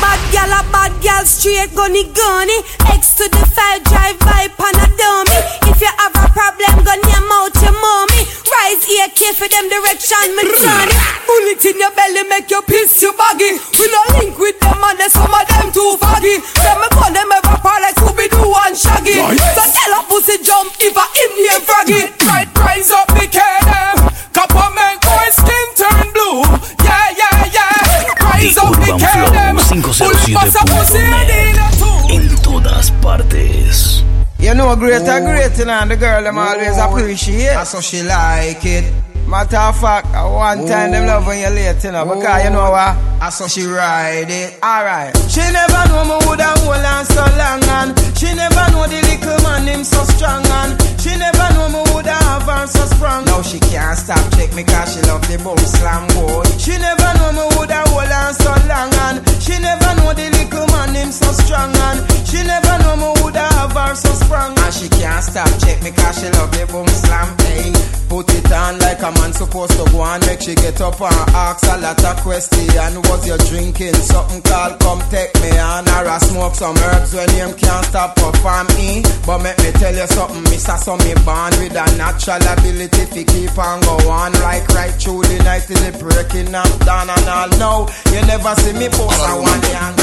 [0.01, 2.57] Bad gal a bad gal, straight gunny gunny.
[2.91, 5.37] X to the five, drive by Panadome.
[5.69, 8.25] If you have a problem, gun your mouth your mommy.
[8.49, 10.97] Rise here, care for them direction, me turn it.
[11.29, 13.61] Bullet in your belly, make your piss your baggy.
[13.77, 16.41] We no link with them and some of them too foggy.
[16.65, 19.21] Them me call them ever part like Scooby Doo and Shaggy.
[19.53, 22.03] So tell a pussy jump if I in here froggy.
[22.25, 23.97] Right, rise up the them.
[24.33, 26.41] Copper make boy skin turn blue.
[26.81, 28.17] Yeah, yeah, yeah.
[28.17, 29.55] Rise up the Urban them.
[29.61, 31.70] Bullet pass a pussy 507.net.
[32.11, 34.03] En todas partes.
[34.37, 37.53] You know, great and great, you know, and the girl them always appreciate.
[37.53, 39.10] That's how she like it.
[39.27, 42.49] Matter of fact, uh, one time them love when you're late, you know, because you
[42.49, 42.97] know what?
[43.21, 44.57] I saw she ride it.
[44.63, 45.15] Alright.
[45.29, 49.37] She never know me woulda hold on so long and she never know the little
[49.45, 53.23] man him so strong and she never know me woulda have her so strong.
[53.25, 56.49] Now she can't stop check me cause she love the boom slam boy.
[56.57, 60.65] She never know me woulda hold on so long and she never know the little
[60.73, 64.73] man him so strong and she never know me woulda have her so strong and
[64.73, 67.29] she can't stop check me cause she love the boom slam.
[67.45, 67.69] Hey,
[68.09, 71.29] put it on like a man supposed to go and make she get up and
[71.35, 72.69] ask a lot of questions.
[73.09, 77.29] Was you drinking something called come take me on or I smoke some herbs when
[77.31, 79.03] him can't stop up for me?
[79.25, 83.21] But make me tell you something, Mister, so me born with a natural ability to
[83.25, 87.27] keep on go on like right through the night till the breaking up down and
[87.27, 87.49] all.
[87.57, 89.95] No, you never see me post a one young.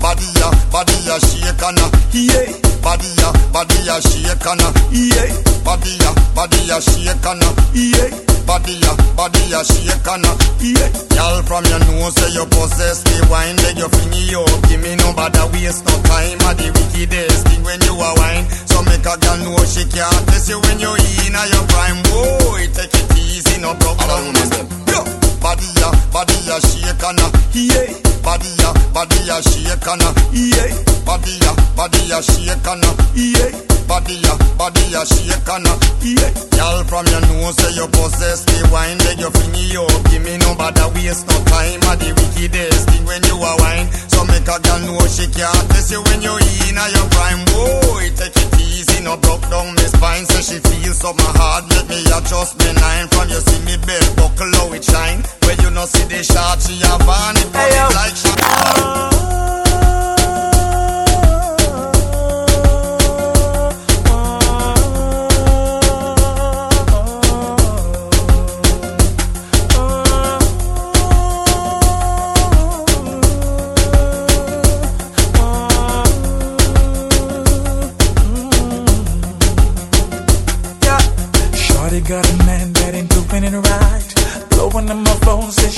[0.00, 2.48] Body ya, body ya shake and a yeah.
[2.80, 5.28] Body ya, body ya shake and yeah.
[5.60, 7.44] Body ya, body ya shake and
[7.76, 8.08] yeah.
[8.50, 10.90] Body ya, body ya shake and a yeah.
[11.14, 14.42] Girl from your nose say you possess the wine, then you fling you.
[14.66, 16.34] Give me no bother waste no time.
[16.42, 18.42] A the wickedest thing when you a wine.
[18.66, 22.02] So make a girl know she can't test you when you in a your prime.
[22.10, 24.34] Boy, take it easy, no problem.
[24.34, 24.98] Yo,
[25.40, 27.20] body ya, body ya shake and
[27.52, 27.88] yeah.
[28.22, 30.68] Body ya, body ya shake and yeah.
[31.04, 32.84] Body ya, body ya shake and
[33.16, 33.50] yeah.
[33.88, 35.66] Body ya, body ya shake and
[36.04, 36.30] yeah.
[36.54, 40.04] Girl from your nose say you possess the wine, then you fling you oh, up.
[40.10, 41.80] Give me no bother waste no time.
[41.88, 43.88] A the wickedest thing when you a wine.
[44.12, 46.36] So make a girl know she can't test you when you
[46.68, 47.42] in a your prime.
[47.50, 50.26] Boy, take it easy, no broke down me spine.
[50.28, 53.08] So she feels something hard, let me adjust me nine.
[53.08, 55.24] From you see me belt buckle how it shine.
[55.46, 58.30] When you no see the shot, she have on it, put like she.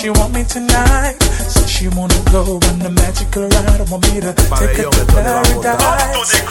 [0.02, 1.16] She want me tonight.
[1.22, 3.80] Says she wanna go on the magical ride.
[3.80, 6.42] I want me to take her to paradise.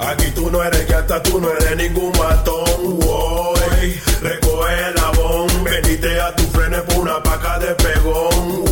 [0.00, 4.00] Aquí tú no eres gata, tú no eres ningún matón, boy.
[4.20, 8.64] Recoge el abón, venite a tu frenes por una paca de pegón,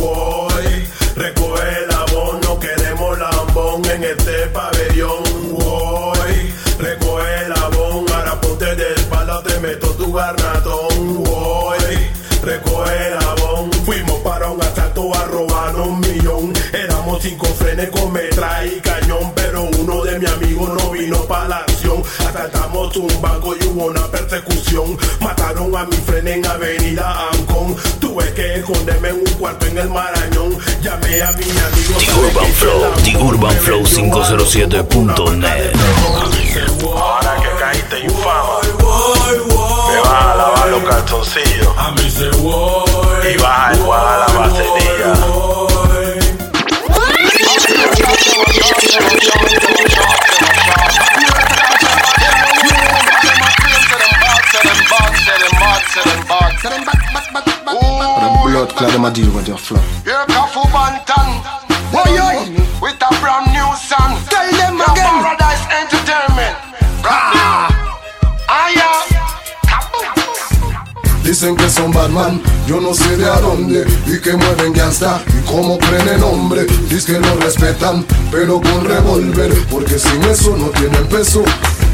[17.19, 21.47] Éramos cinco frenes con metra y cañón, pero uno de mi amigo no vino para
[21.49, 22.01] la acción.
[22.19, 24.97] Asaltamos un banco y hubo una persecución.
[25.19, 27.75] Mataron a mi frene en Avenida Ancón.
[27.99, 30.57] Tuve que esconderme en un cuarto en el Marañón.
[30.81, 31.99] Llamé a mi amigo.
[31.99, 35.75] The Urban Flow, The Urban Flow 507.net.
[36.83, 38.59] Ahora que caíste infama,
[39.91, 41.77] me vas a lavar los calzoncillos.
[41.77, 45.68] A mí se Y vas a enjuagar la batería.
[58.59, 59.79] Blood clot, them a deal with your flow.
[60.03, 61.41] Here Kafu Bantan.
[61.91, 62.11] Boy,
[62.81, 64.19] with a brand new song.
[64.27, 65.23] Tell them again.
[65.23, 66.57] Paradise Entertainment.
[67.05, 67.38] Ah.
[71.39, 75.41] Dicen que son Batman, yo no sé de a dónde Y que mueven gangsta y
[75.47, 80.65] cómo creen en hombre Dice que no respetan, pero con revólver Porque sin eso no
[80.71, 81.41] tienen peso.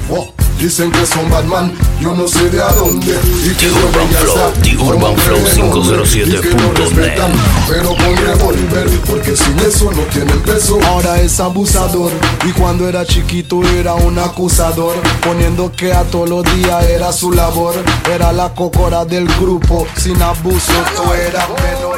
[0.10, 0.34] Oh,
[0.66, 3.16] Dicen que son Batman, yo no sé de a dónde.
[3.44, 6.26] Y que Urban Flow, The Urban Flow creen en hombre.
[6.26, 6.78] Dice que no 507.net.
[6.80, 7.32] respetan,
[7.70, 10.80] pero con revólver Porque sin eso no tienen peso.
[10.88, 12.12] Ahora es abusador
[12.48, 14.96] y cuando era chiquito era un acusador.
[15.24, 17.76] Poniendo que a todos los días era su labor.
[18.12, 21.96] Era la cocora del grupo, sin abuso tú eras menor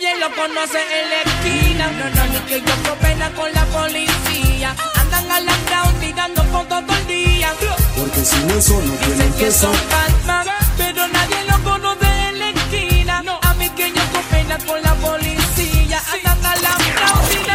[0.00, 1.90] nadie lo conoce en la esquina.
[1.90, 4.74] No, no, ni que yo pena con la policía.
[4.96, 7.52] Andan alambrados tirando fotos todo el día.
[7.96, 12.48] Porque sin eso no tienen Dicen que son Batman, pero nadie lo conoce en la
[12.50, 13.22] esquina.
[13.42, 16.02] A mí que yo pena con la policía.
[16.24, 16.79] Andan alambrados tirando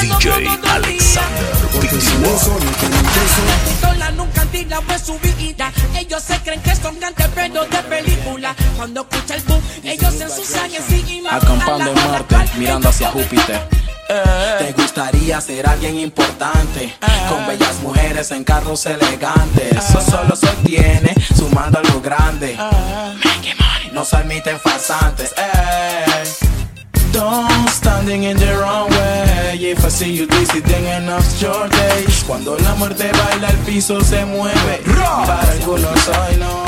[0.01, 1.21] DJ día.
[1.71, 2.37] Porque no
[3.65, 4.45] Pistola nunca
[5.03, 5.71] su vida.
[5.97, 8.55] Ellos se creen que son cantantes pero de película.
[8.75, 13.11] Cuando escucha el boom, ellos se ensucian en sí y Acampando en Marte, mirando hacia
[13.11, 13.67] Júpiter.
[14.59, 16.95] Te gustaría ser alguien importante,
[17.29, 19.71] con bellas mujeres en carros elegantes.
[19.71, 22.55] Eso solo se obtiene sumando algo grande.
[22.55, 25.33] Money, no se admiten farsantes.
[27.15, 29.57] Don't standing in the wrong way.
[29.71, 32.23] If I see you dizzy, then enough's your days.
[32.27, 34.81] Cuando la muerte baila, el piso se mueve.
[35.25, 36.65] Para algunos hoy no.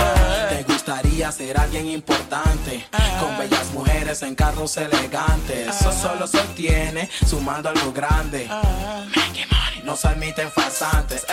[0.47, 2.87] Te gustaría ser alguien importante,
[3.19, 5.67] con bellas mujeres en carros elegantes.
[5.67, 8.47] Eso solo se obtiene sumando algo grande.
[8.47, 11.25] Money, no se admiten farsantes.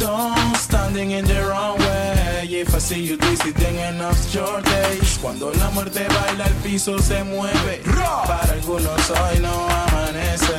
[0.00, 2.48] Don't standing in the wrong way.
[2.48, 5.18] If I see you dizzy, then enough's your days.
[5.18, 7.82] Cuando la muerte baila, el piso se mueve.
[8.26, 10.56] Para algunos hoy no amanece.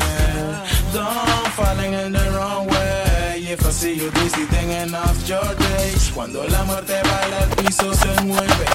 [0.94, 3.44] Don't falling in the wrong way.
[3.50, 6.12] If I see you dizzy, then enough's your days.
[6.14, 8.66] Cuando la muerte baila, el piso se mueve.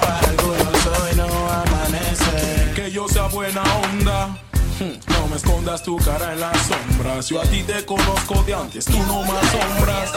[0.00, 2.72] Para algunos hoy no amanece.
[2.74, 4.03] Que yo sea buena onda.
[4.84, 7.28] No me escondas tu cara en las sombras.
[7.28, 10.12] Yo a ti te conozco de antes, tú no más sombras.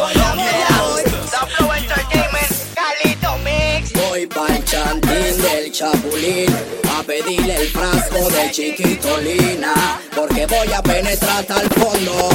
[4.10, 6.53] Voy pa'l chantín del chapulín
[6.97, 12.30] a pedirle el frasco de chiquitolina porque voy a penetrar hasta el fondo.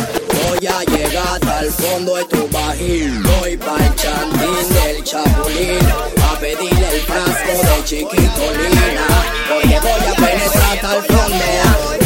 [0.49, 3.23] Voy a llegar hasta el fondo de tu bajín.
[3.23, 5.87] Voy pa'l chantín del chapulín
[6.31, 9.07] a pedirle el frasco de chiquitolina
[9.49, 12.02] porque voy a penetrar hasta el fondo.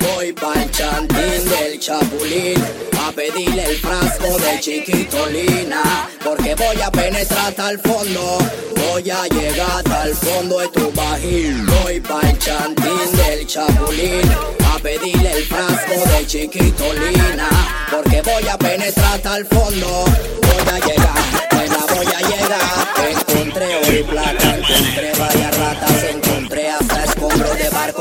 [0.00, 2.64] Voy pa'l chantín del chapulín
[3.06, 8.38] a pedirle el frasco de chiquitolina porque voy a penetrar hasta el fondo.
[8.76, 11.66] Voy a llegar hasta el fondo de tu bajín.
[11.66, 14.28] Voy pa'l chantín del chapulín
[14.74, 17.48] a pedirle el frasco de chiquitolina
[17.92, 20.04] porque voy a penetrar hasta el fondo.
[20.42, 21.14] Voy a llegar,
[21.52, 22.60] voy a llegar.
[23.08, 26.89] Encontré hoy plata, encontré varias ratas, encontré barco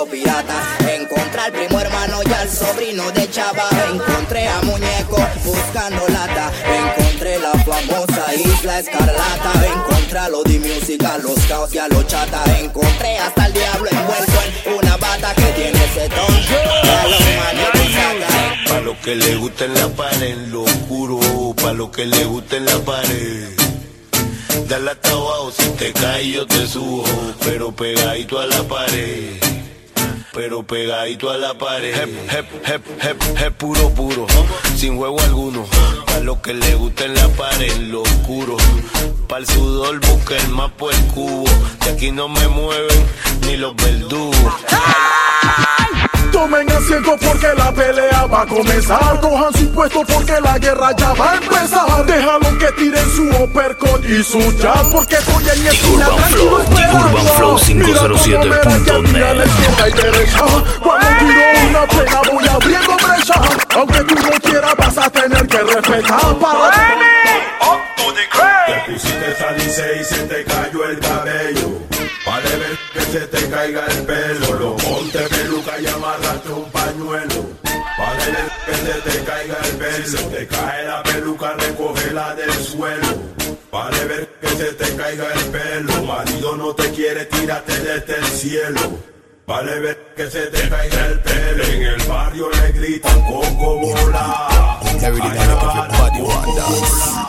[0.09, 0.77] pirata.
[0.93, 3.69] Encontré al primo hermano y al sobrino de Chava.
[3.91, 6.51] Encontré a muñeco buscando lata.
[6.65, 9.51] Encontré la famosa isla escarlata.
[9.65, 12.43] Encontré a los de música, los caos y a los chata.
[12.59, 16.55] Encontré hasta el diablo envuelto en una bata que tiene ese tonto.
[16.83, 18.73] A los manes saca.
[18.73, 21.19] Pa' lo que le gusta en la pared, lo oscuro.
[21.55, 23.49] Pa' lo que le gusta en la pared.
[24.67, 27.03] Dale hasta abajo, si te caes yo te subo.
[27.43, 29.68] Pero pegadito a la pared.
[30.33, 31.93] Pero pegadito a la pared.
[31.95, 34.27] Hep, hep, hep, hep, hep, puro, puro.
[34.75, 35.65] Sin juego alguno.
[36.05, 38.57] Pa' lo que le gusta en la pared, lo oscuro.
[39.27, 41.45] Pa' el sudor busca el mapa el cubo.
[41.83, 43.05] De aquí no me mueven
[43.45, 44.53] ni los verdugos.
[46.39, 49.19] Tomen asiento porque la pelea va a comenzar.
[49.19, 52.05] Cojan su puesto porque la guerra ya va a empezar.
[52.05, 56.59] Déjalo que tiren su uppercut y su jab porque estoy en esquina Urban tranquilo Flow,
[56.61, 57.07] esperando.
[57.07, 60.39] Urban Flow Mira cómo me da que la izquierda y derecha.
[60.81, 63.41] Cuando tiro una pena voy abriendo brecha.
[63.75, 66.71] Aunque tú no quieras vas a tener que respetar para
[68.65, 71.69] Te pusiste salice y se te cayó el cabello.
[72.25, 74.53] Vale ver que se te caiga el pelo.
[74.53, 75.19] Lo ponte
[78.69, 80.29] que se te caiga el pelo.
[80.29, 83.07] Te cae la peluca, recógela del suelo.
[83.71, 86.03] Vale ver que se te caiga el pelo.
[86.03, 88.99] Marido no te quiere, tírate desde el cielo.
[89.49, 91.63] Vale ver que se te caiga el pelo.
[91.63, 94.45] En el barrio le gritan coco bola.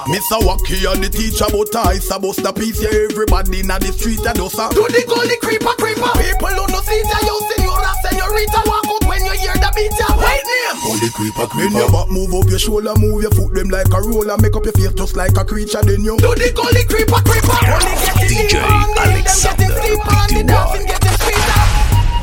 [0.06, 0.44] Mr.
[0.44, 4.36] Wacky and the teacher but I supposed to piece yeah, everybody in the street and
[4.36, 6.12] us a Do the gully creeper creeper.
[6.20, 9.96] People who no see ya you senora senorita Walk out when you hear the beat
[9.96, 10.12] ya.
[10.12, 11.72] White name Gully creeper creeper.
[11.72, 14.36] Bend your back move up your shoulder Move your foot them like a roller.
[14.36, 17.56] Make up your face just like a creature Then you Do the gully creeper creeper.
[17.64, 21.19] Gully getting DJ Alexander the dancing getting sweeter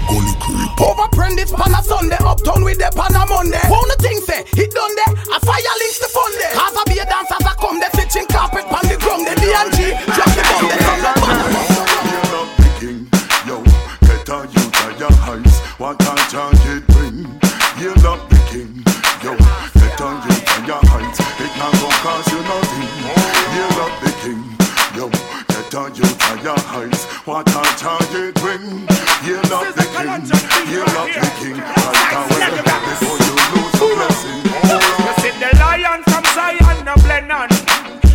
[0.08, 0.72] Gully creep.
[0.80, 3.60] Overprend it pan a Sunday, uptown with the pan a Monday.
[3.67, 6.54] Wanna thing say, done there, a fire links the fun there.
[6.56, 9.91] Cause I be a dancer, I come there, stitching carpet pan the ground, the D&G,
[10.15, 10.88] drop the bomb, the
[13.48, 13.63] Yo,
[14.04, 17.28] better you try your eyes, what a charge it bring?
[17.80, 18.84] You're not the king,
[19.24, 19.36] yo,
[19.76, 22.88] better you try your eyes, it can go cause you nothing.
[23.56, 24.43] You're not the king,
[24.96, 25.06] yo,
[25.52, 28.96] better you try your eyes, what a charge it bring?
[29.27, 30.71] You love the king.
[30.71, 31.59] You're love the king.
[31.59, 34.39] Right away before you lose a blessing.
[35.03, 37.51] You see the lion from Zion, no Blennon.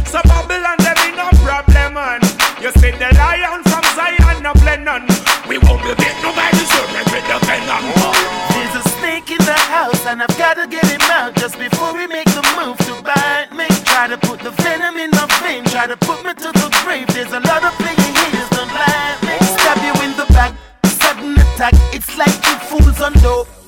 [0.09, 2.25] So Babylon, there be no problem, man.
[2.65, 5.05] You see the lion from Zion, no Blennon.
[5.45, 7.85] We won't be beat nobody, so we the venom.
[8.57, 12.07] There's a snake in the house, and I've gotta get him out just before we
[12.07, 13.69] make the move to bite me.
[13.85, 17.07] Try to put the venom in my vein, try to put me to the grave.
[17.09, 18.22] There's a lot of playing
[21.63, 21.95] attack.
[21.95, 23.62] It's like the fools on dope.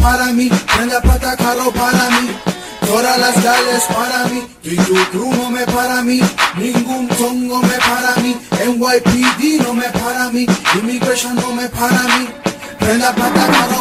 [0.00, 2.30] Para mí, prenda plata carro para mí.
[2.86, 6.20] Todas las calles para mí, y tu crew no me para mí,
[6.56, 8.36] ningún tongo me para mí,
[8.66, 10.46] NYPD no me para mí,
[10.78, 12.28] Immigration no me para mí,
[12.78, 13.73] prenda plata carro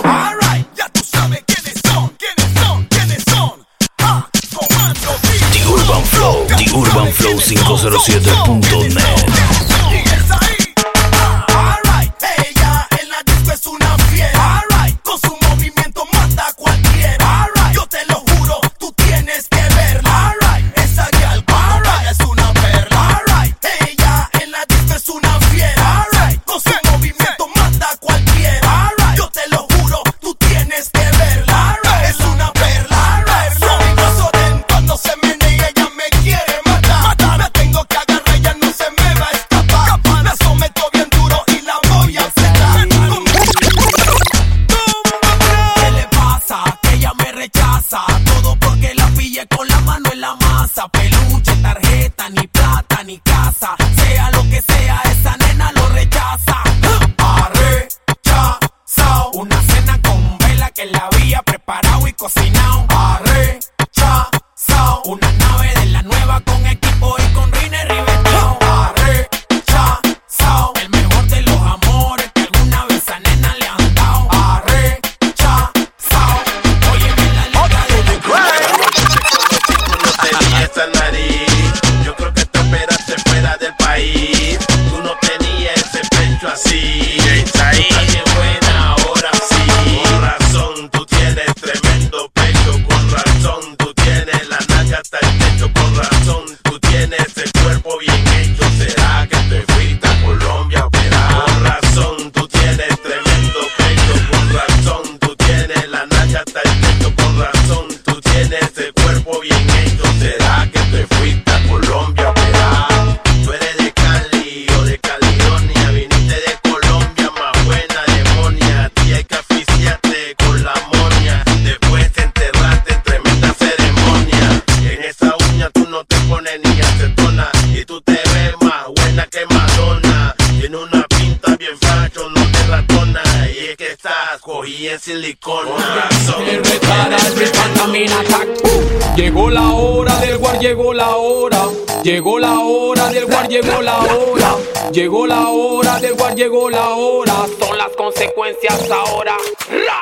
[142.04, 144.58] Llegó la hora del guar, llegó la hora.
[144.92, 147.34] Llegó la hora del guar, llegó la hora.
[147.58, 149.38] Son las consecuencias ahora.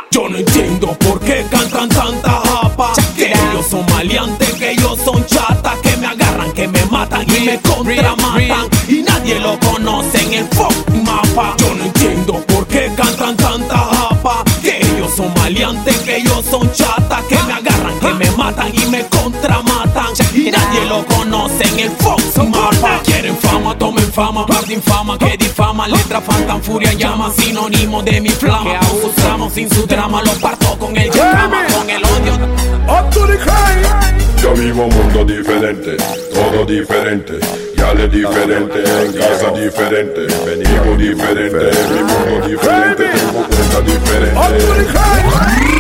[0.10, 2.94] Yo no entiendo por qué cantan tanta japa.
[3.16, 5.78] Que ellos son maleantes, que ellos son chatas.
[5.84, 8.68] Que me agarran, que me matan y me contramatan.
[8.88, 11.56] Y nadie lo conoce en el fucking mapa.
[11.60, 14.44] Yo no entiendo por qué cantan tanta japa.
[14.64, 17.24] Que ellos son maleantes, que ellos son chatas.
[17.26, 20.08] Que me agarran, que me matan y me contramatan.
[20.34, 21.21] Y nadie lo conoce
[21.62, 23.02] en el fucking mapa.
[23.04, 25.88] Quieren fama, tomen fama, parte infama que difama.
[25.88, 28.80] Letra fantan, furia, llama, sinónimo de mi flama.
[28.80, 32.34] Que tramos sin su drama, lo parto con el llama, con el odio.
[32.88, 33.82] Up to the crime.
[34.42, 35.98] Yo vivo un mundo diferente,
[36.34, 37.40] todo diferente.
[37.78, 40.22] Ya le diferente, en casa diferente.
[40.46, 44.36] Venimos diferente, mi mundo diferente, tengo cuenta diferente.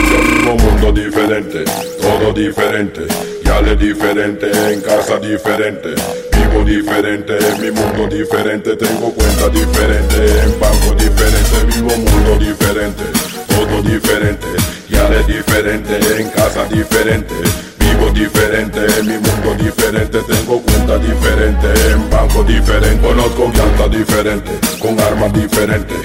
[0.09, 1.63] Yo vivo un mundo diferente,
[2.01, 3.30] todo diferente.
[3.52, 5.89] Ya le diferente, en casa diferente.
[6.38, 13.04] Vivo diferente, mi mundo diferente, tengo cuenta diferente, en banco diferente, vivo un mundo diferente,
[13.49, 14.47] todo diferente,
[14.89, 17.36] ya le diferente, en casa diferente,
[17.78, 24.97] vivo diferente, mi mundo diferente, tengo cuenta diferente, en banco diferente, conozco llantas diferente, con
[24.97, 25.97] armas diferentes.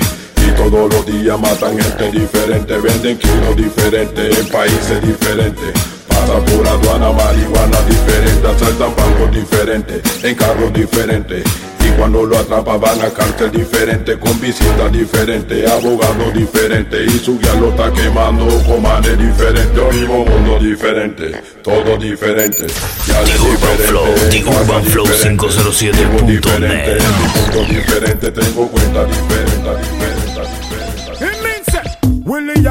[0.44, 5.97] Y todos los días matan gente diferente, venden kilos diferentes en países diferentes.
[6.16, 11.44] Pasa por aduana, marihuana diferente, asaltan bancos diferentes, en carros diferentes.
[11.86, 17.14] Y cuando lo atrapan van a cárcel diferente, con visitas diferentes, abogados diferentes.
[17.14, 19.74] Y su guía lo está quemando con manes diferentes.
[19.74, 22.66] Yo vivo un mundo diferente, todo diferente.
[23.06, 24.06] Ya Urban Flow,
[24.60, 26.08] Urban Flow 507.net.
[26.16, 30.15] mundo diferente, tengo cuenta diferente, diferente.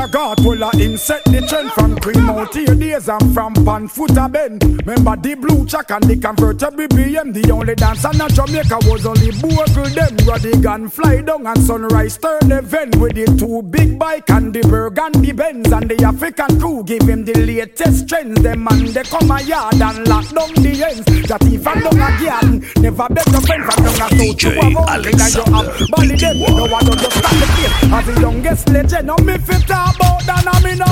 [0.05, 1.95] A got well a him set the trend from
[2.29, 4.63] out here days and from pan foot a bend.
[4.85, 7.33] Remember the blue chuck and the convertible BM.
[7.33, 10.17] The only dance in Jamaica was only Bogle them.
[10.27, 15.31] Rodigan fly down and sunrise turn event with the two big bike and the burgundy
[15.31, 18.41] Benz and the African crew give him the latest trends.
[18.41, 21.27] Them man they come a yard and lock down the ends.
[21.27, 25.21] That even down a garden, never a friend from down a south to a mountain
[25.21, 26.37] and you have body them.
[26.39, 29.07] No one don't just stand the place as the youngest legend.
[29.07, 30.85] Now me fit talk about that, I me no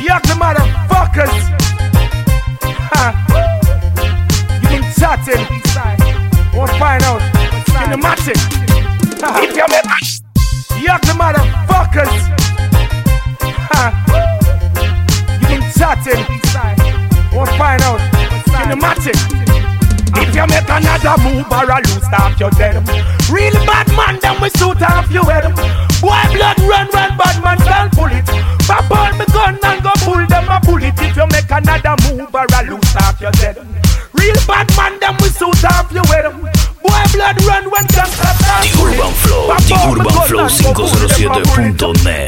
[0.00, 1.36] Yuck the motherfuckers.
[2.92, 3.02] Ha.
[4.62, 5.44] You been chatting.
[6.56, 7.22] Won't find out.
[7.66, 8.40] Cinematic.
[9.20, 9.40] Ha.
[9.42, 9.88] If you make
[10.84, 12.14] Yuck the motherfuckers.
[13.70, 13.82] Ha.
[15.40, 16.22] You been chatting.
[17.36, 18.00] Won't find out.
[18.46, 19.49] Cinematic.
[20.30, 22.78] If you make another move or a loose off your dead.
[23.28, 25.42] Real bad man, then we suit off your head.
[26.00, 28.24] Boy blood run, run, bad man can't pull it.
[28.62, 30.94] Pop on me gun and go pull them a bullet.
[31.02, 33.58] If you make another move or a loose off your dead.
[34.14, 38.02] Real bad man, then we suit off your head Boy blood run when The
[38.82, 42.26] Urban Flow, The Urban Flow 507.net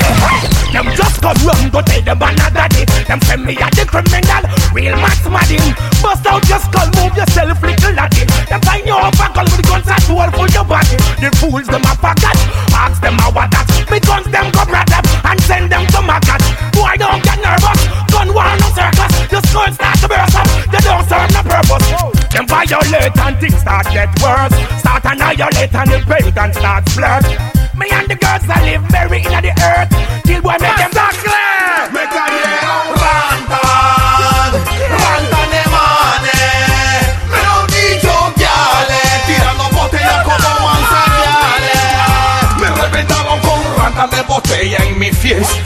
[0.71, 2.87] Them just come run, go tell them another day.
[3.11, 7.59] Them say me a the criminal, real max madding Bust out your skull, move yourself
[7.59, 8.23] little laddie.
[8.47, 10.95] Them find you up and call with guns at all for your body.
[11.19, 12.39] The fools them a forgot,
[12.71, 15.99] ask them how what that Me guns them go brat up and send them to
[16.07, 16.39] my cat
[16.71, 17.83] Boy don't get nervous,
[18.15, 19.11] gun war no circus.
[19.27, 20.02] Your skull start
[22.73, 24.55] violate and things start get worse.
[24.81, 27.25] Start annihilate and the pagan start flirt.
[27.77, 29.93] Me and the girls that live buried in the earth.
[30.25, 31.13] Till boy make them black
[31.93, 34.53] Make a yeah, rantan,
[35.03, 37.05] rantan de manes.
[37.33, 41.77] Me lo dicho guiales, tirando botellas como manzaniales.
[42.61, 45.61] Me reventaron con rantan de botella en mi fiesta.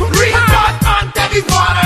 [0.99, 1.86] Antes dispara en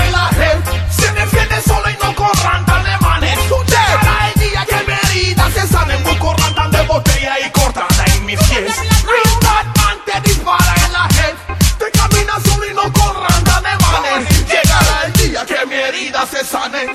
[16.31, 16.85] se sane.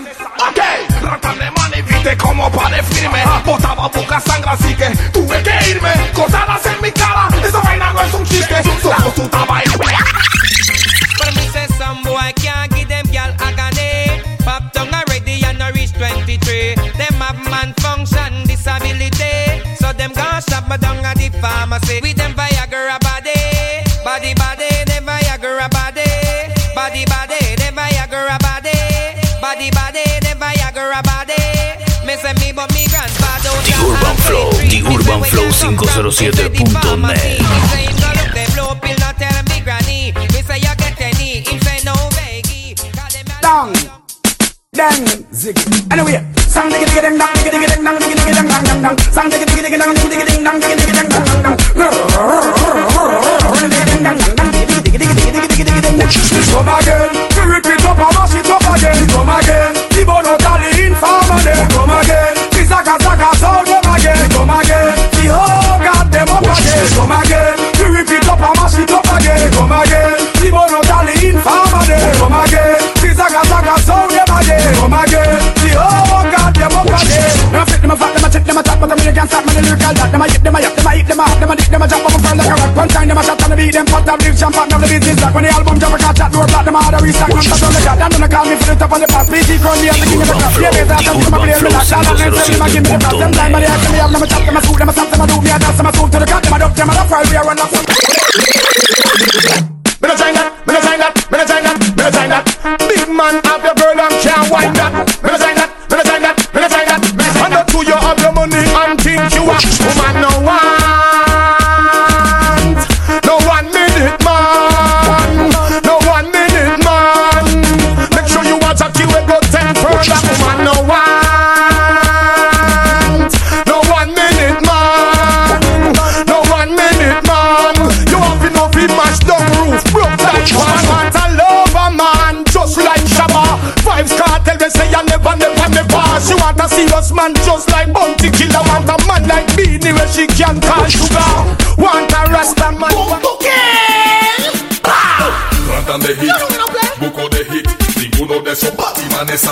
[0.49, 0.61] Ok,
[1.03, 3.22] rantan de manes, viste como para firme.
[3.45, 5.93] Botaba poca sangre, así que tuve que irme.
[6.14, 8.62] Cortadas en mi cara, esa vaina no es un chiste.
[8.82, 9.78] Solo su tabaco.
[11.18, 14.22] But me say some boy can't give them gal agony.
[14.45, 16.74] Pop tongue already and no reach 23.
[16.97, 19.61] Them have man function disability.
[19.78, 22.01] So them gon' shop me down at the pharmacy.
[22.01, 22.34] With them
[35.07, 37.38] UrbanFlow507.net.
[45.90, 46.70] Anyway, sang
[74.74, 77.30] Come again, the whole god them up again.
[77.46, 79.14] Them a fit, them a fat, them a check, them a chat, but them really
[79.14, 79.54] can't stop me.
[79.54, 81.38] The lyrical that them a hit, them a yap, them a hit, them a hop,
[81.38, 82.72] them a dick, them a jump up and furl like a rock.
[82.76, 84.88] One time them a shot on the beat, them put up, live champagne, now the
[84.90, 86.98] business like when the album jump a catch that door block, them a hard a
[86.98, 87.96] restock, non stop on the shot.
[87.96, 90.06] Them gonna call me for the top of the pop, BT Crown, me and the
[90.06, 90.54] king of the crop.
[90.58, 92.98] Yeah, baby, that's them a play, me like that, then them a give me the
[92.98, 93.18] props.
[93.22, 94.92] Them time, but they ask me, I'm them a chop, them a scoop, them a
[94.92, 96.58] stop, them a do me a dance, them a swoop to the cut, them a
[96.58, 97.70] duck, them a duck, we a run up.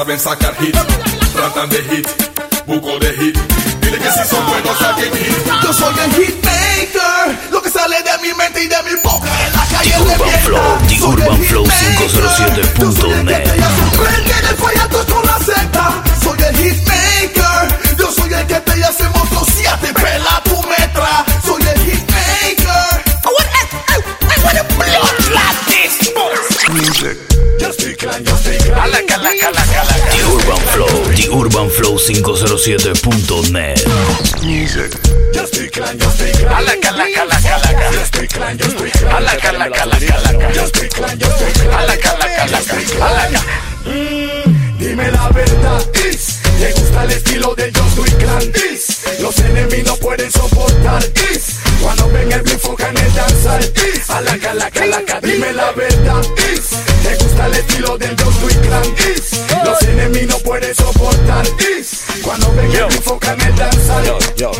[0.04, 0.76] Saben sacar hit.
[1.32, 2.06] Tratan de hit,
[2.66, 3.38] buco de hit.
[3.80, 5.34] Dile que si son buenos saquen hit.
[5.62, 9.52] Yo soy el hitmaker, lo que sale de mi mente y de mi boca en
[9.52, 13.44] la calle Urban Flow, The Urban Flow 507.net.
[13.96, 16.02] Prende el follato con la secta.
[16.22, 17.96] Soy el hitmaker.
[17.98, 21.24] Yo soy el que te hace moto si te pela tu metra.
[21.46, 23.04] Soy el hitmaker.
[23.24, 23.96] I want, I, I,
[24.28, 26.12] I want a blood like this.
[26.68, 27.16] Music.
[27.58, 28.80] Just decline, just decline.
[28.80, 29.44] Alaca, alaca.
[29.44, 29.63] The Urban Flow,
[31.14, 33.78] The Urban Flow 507.net.
[34.42, 34.90] Music.
[35.32, 36.54] Just decline, just decline.
[43.00, 43.40] Alaca.
[43.86, 47.82] Mm, Dime la verdad, is ¿Te gusta el estilo del Yo
[48.18, 48.52] Clan?
[48.72, 54.50] Is Los enemigos pueden soportar Is Cuando ven el beat enfocan el danzar Is Alaca,
[54.52, 56.70] alaca, alaca Dime la verdad, is
[57.02, 58.94] ¿Te gusta el estilo del Yo Soy Clan?
[59.14, 59.30] Is
[60.44, 61.44] pueden soportar.
[62.22, 64.52] Cuando ven el beat enfocan el danzar Yo, yo,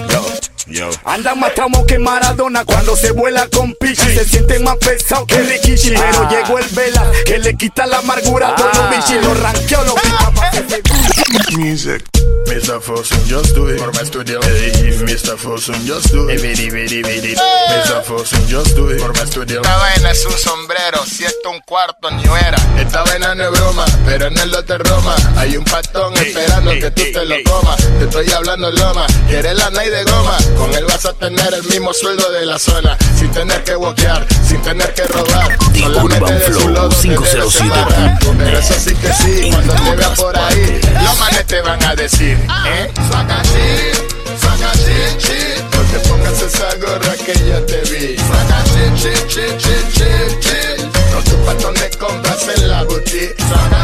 [0.66, 0.90] yo.
[1.04, 4.14] Andan más tramo que Maradona cuando se vuela con Pichi.
[4.14, 5.94] Se sienten más pesados que Rikishi.
[5.94, 8.48] Pero llegó el Vela que le quita la amargura.
[8.48, 9.22] A todos los bichis.
[9.22, 12.13] Los ranqueó, los pica pa' que se Music.
[12.46, 12.80] Mr.
[12.80, 13.78] Fosun, just do it.
[13.78, 14.40] For my studio.
[14.42, 14.72] Hey,
[15.04, 15.36] Mr.
[15.36, 16.40] Fosun, just do it.
[16.40, 17.34] Vidi, vidi, vidi.
[17.34, 18.02] Mr.
[18.04, 19.00] Fosun, just do it.
[19.00, 19.60] For my studio.
[19.62, 22.56] Esta vaina es un sombrero, si esto un cuarto ni era.
[22.78, 26.90] Esta vaina no es broma, pero en el lote Roma hay un patón esperando que
[26.90, 27.76] tú te lo comas.
[27.98, 30.36] Te estoy hablando loma, quieres la night de goma.
[30.56, 34.26] Con él vas a tener el mismo sueldo de la zona, sin tener que boquear,
[34.46, 35.58] sin tener que robar.
[35.74, 38.18] Solamente de su lodo te debes separar.
[38.38, 41.94] Pero eso sí que sí, cuando te vean por ahí, los manes te van a
[41.94, 42.33] decir,
[42.66, 42.90] ¿eh?
[43.10, 43.96] Saca shit,
[44.40, 45.62] saca shit, shit.
[45.72, 48.16] No te pongas esa gorra que ya te vi.
[48.16, 50.80] Saca shit, shit, shit, shit, shit, shit.
[51.12, 53.34] No tus patones compras en la boutique.
[53.38, 53.83] Saca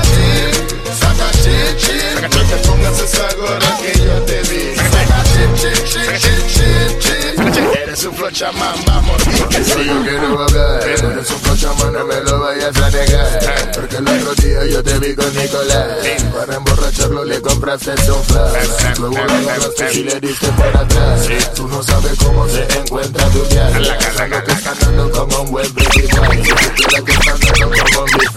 [8.30, 10.88] Eres un flow chamán, vamos, si yo quiero hablar.
[10.88, 13.72] Eres un flow chamán, no me lo vayas a negar.
[13.74, 15.88] Porque el otro día yo te vi con Nicolás.
[16.32, 18.98] Para emborracharlo le compraste un flash.
[18.98, 21.28] Luego lo agarraste y le diste por atrás.
[21.56, 23.84] Tú no sabes cómo se encuentra tu viaje.
[24.16, 26.44] Solo que está andando como un buen baby boy.
[26.44, 28.30] Si tú quieres que está andando como un big.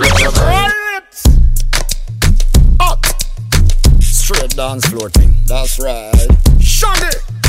[4.02, 5.36] Straight dance floor thing.
[5.46, 6.32] That's right.
[6.60, 7.43] Shandy.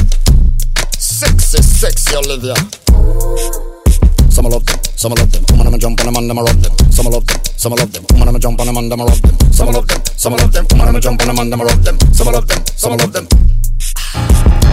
[1.25, 2.55] Sexy, sexy Olivia.
[4.29, 5.43] Some love them, some love them.
[5.51, 6.93] Woman, I'ma jump on them and I'ma rob them.
[6.93, 8.05] Some love them, some love them.
[8.13, 9.53] Woman, I'ma jump on them and I'ma rob them.
[9.53, 10.67] Some love them, some love them.
[10.71, 11.99] Woman, I'ma jump on them and I'ma rob them.
[12.13, 13.64] Some love them, some love them.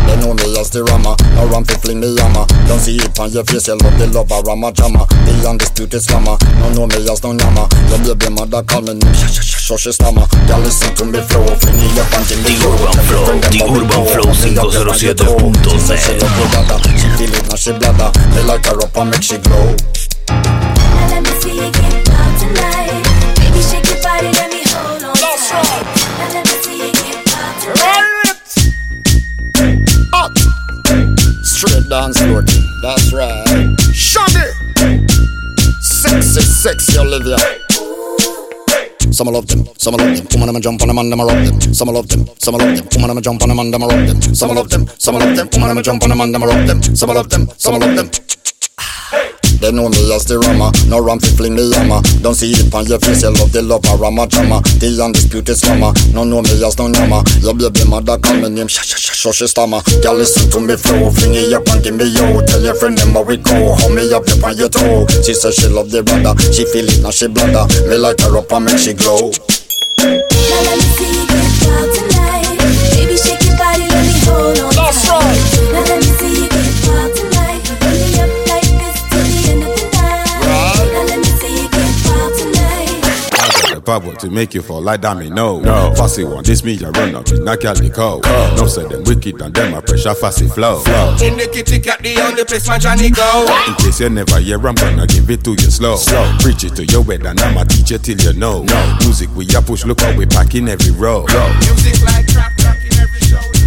[0.07, 3.43] Det är nog nyaste ramma, har han fiffling med jamma De ser ut han gör
[3.43, 7.67] fel, jag låter lova ramma jamma Det är undisputed slamma, nån når nyast, nån jamma
[7.91, 9.01] Jag blir bemad av kalmen,
[9.67, 14.05] Shoshi slamma Galaxen tog mig flow, fling i Japan till The Urban Flow, The Urban
[14.11, 16.83] Flow 507.net
[17.17, 19.75] Chili nashi blada, they like a rapper make she glow
[20.29, 23.03] Now let me see you get loud tonight.
[23.35, 24.50] Baby shake your body,
[31.91, 32.41] dance floor
[32.81, 33.43] that's right
[33.91, 34.47] Shandy.
[35.81, 37.35] Sexy, sexy Olivia
[39.11, 40.25] Some love them, some love them.
[40.31, 41.59] Woman, I'ma jump on them and I'ma rob them.
[41.73, 42.87] Some love them, some love them.
[42.95, 44.21] Woman, I'ma jump on them and I'ma rob them.
[44.33, 45.49] Some love them, some love them.
[45.51, 46.81] Woman, I'ma jump on them and I'ma rob them.
[46.95, 48.30] Some love them, some love them.
[49.61, 52.01] They know me as the rama, no ram fi fling me yama.
[52.25, 54.57] Don't see it on your face, you love the love of rama drama.
[54.81, 57.21] The undisputed slammer, no know me as no nyama.
[57.45, 59.85] Your baby mother call me name, sh sh sh sh she stammer.
[60.01, 62.41] Girl listen to me flow, fling it up and give me yo.
[62.49, 65.05] Tell your friend them how we go, hold me up up on your toe.
[65.21, 67.69] She say she love the brother, she feel it now she bladder.
[67.85, 69.29] Me light her up and make she glow.
[70.01, 72.10] Now let me see you get tonight.
[83.83, 84.01] Tonight.
[84.01, 85.59] The power to make you fall like that me no.
[85.59, 85.93] No.
[85.95, 88.23] Fussy one, this me ya run up, me knock out the cold.
[88.57, 90.79] No say them wicked and them a pressure fussy flow.
[90.79, 91.15] flow.
[91.21, 93.45] In the kitty cat, the only place my Johnny go.
[93.67, 95.95] In case you never hear, I'm gonna give it to you slow.
[95.95, 96.37] slow.
[96.39, 98.63] Preach it to your head and I'ma teach you till you know.
[98.63, 98.97] No.
[99.01, 101.25] Music we a push, look how we pack in every row.
[101.59, 103.60] Music like trap, trap in every show.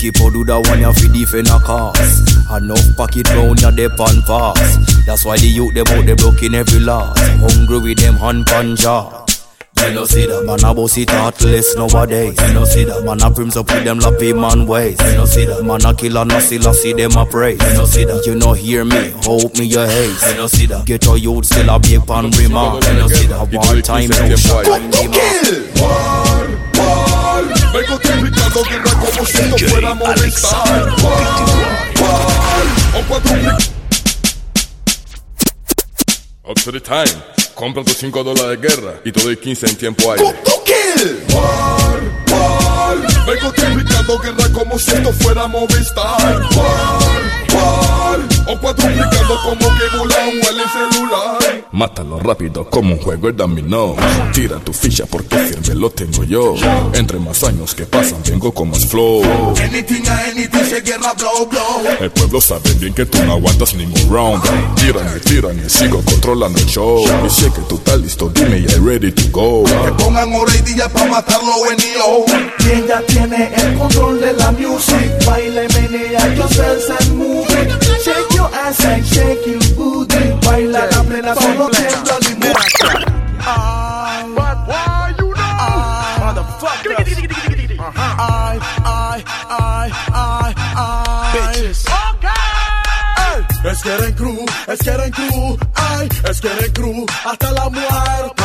[0.00, 2.24] Keep on do that one you fi defend a cause.
[2.48, 6.42] Enough pocket round ya dep on fast That's why the youth them out they broke
[6.42, 7.12] in every lot.
[7.44, 9.26] Hungry with them hand pan jaw
[9.76, 12.32] You know see that man a boss it heartless nowadays.
[12.40, 14.96] You know see that man a prims up with them lappy man ways.
[15.04, 17.60] You know see that man a killer no still a see them a praise.
[17.60, 20.32] You know see that you know hear me hope me your haze.
[20.32, 23.26] You know see that get your youth still a big pan remark You know see
[23.28, 26.29] that one time no shot in the
[27.42, 30.88] mouth Vengo triplicando guerra como si no fuera molestar.
[36.44, 37.04] Up to the time.
[37.54, 40.24] Compra tus 5 dólares de guerra y te doy 15 en tiempo aire.
[40.64, 41.22] kill.
[41.34, 42.00] War,
[42.32, 43.26] war.
[43.26, 46.40] Vengo triplicando guerra como si esto fuera Movistar.
[46.56, 47.00] War,
[47.54, 48.39] war.
[48.46, 51.66] O cuadruplicando como que un el celular.
[51.72, 53.94] Mátalo rápido como un juego de dominó.
[54.32, 56.54] Tira tu ficha porque sirve lo tengo yo.
[56.94, 59.22] Entre más años que pasan, vengo con más flow.
[59.62, 61.92] Anything a anything, se guerra blow, blow.
[62.00, 64.42] El pueblo sabe bien que tú no aguantas ningún round.
[64.76, 67.04] Tiran y tiran y sigo controlando el show.
[67.24, 69.64] Y sé que tú estás listo, dime ya ready to go.
[69.64, 72.24] Que pongan oreilla pa' matarlo en EO.
[72.58, 76.20] Quien ya tiene el control de la music Baila y menea
[77.14, 77.79] move it Shake
[78.40, 83.09] your ass and shake your booty Baila la plena solo el limón
[93.70, 97.68] Es que eres crew, es que eres crew, ay, es que eres crew, hasta la
[97.68, 98.42] muerte.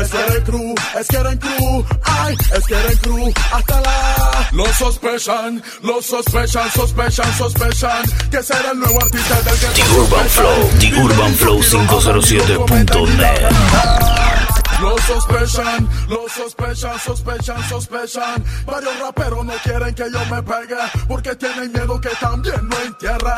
[0.00, 4.48] Es que eres crew, es que eres crew, ay, es que eres crew, hasta la.
[4.52, 10.28] Lo sospechan, lo sospechan, sospechan, sospechan que será el nuevo artista del que The Urban
[10.28, 14.57] Flow, The Urban Flow 507.net.
[14.80, 18.44] Lo sospechan, lo sospechan, sospechan, sospechan.
[18.64, 20.76] Varios raperos no quieren que yo me pegue
[21.08, 23.32] porque tienen miedo que también no entierre.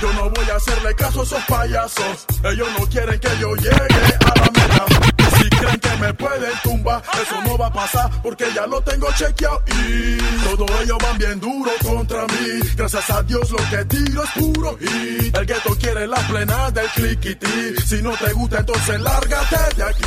[0.00, 2.26] Yo no voy a hacerle caso a esos payasos.
[2.44, 5.15] Ellos no quieren que yo llegue a la meta.
[5.38, 8.80] Y si creen que me pueden tumbar, eso no va a pasar porque ya lo
[8.82, 9.62] tengo chequeado.
[9.66, 12.60] Y todos ellos van bien duro contra mí.
[12.76, 15.36] Gracias a Dios lo que tiro es puro hit.
[15.36, 17.76] El gueto quiere la plena del clickity.
[17.84, 20.04] Si no te gusta, entonces lárgate de aquí.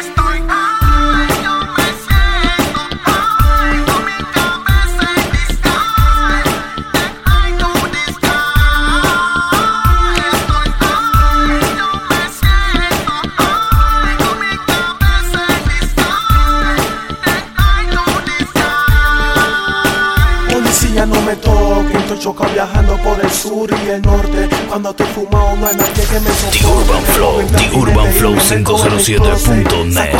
[0.00, 0.40] Estoy
[22.14, 24.48] estoy chocado viajando por el sur y el norte.
[24.68, 26.58] Cuando estoy fumado no hay nadie que me soporte.
[26.58, 30.14] The Urban Flow, The Urban Flow 507.net.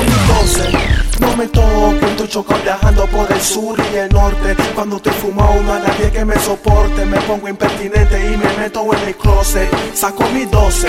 [1.20, 4.56] No me toque, estoy chocado viajando por el sur y el norte.
[4.74, 7.04] Cuando estoy fumado no hay nadie que me soporte.
[7.04, 9.68] Me pongo impertinente y me meto en el closet.
[9.94, 10.88] Saco mi 12.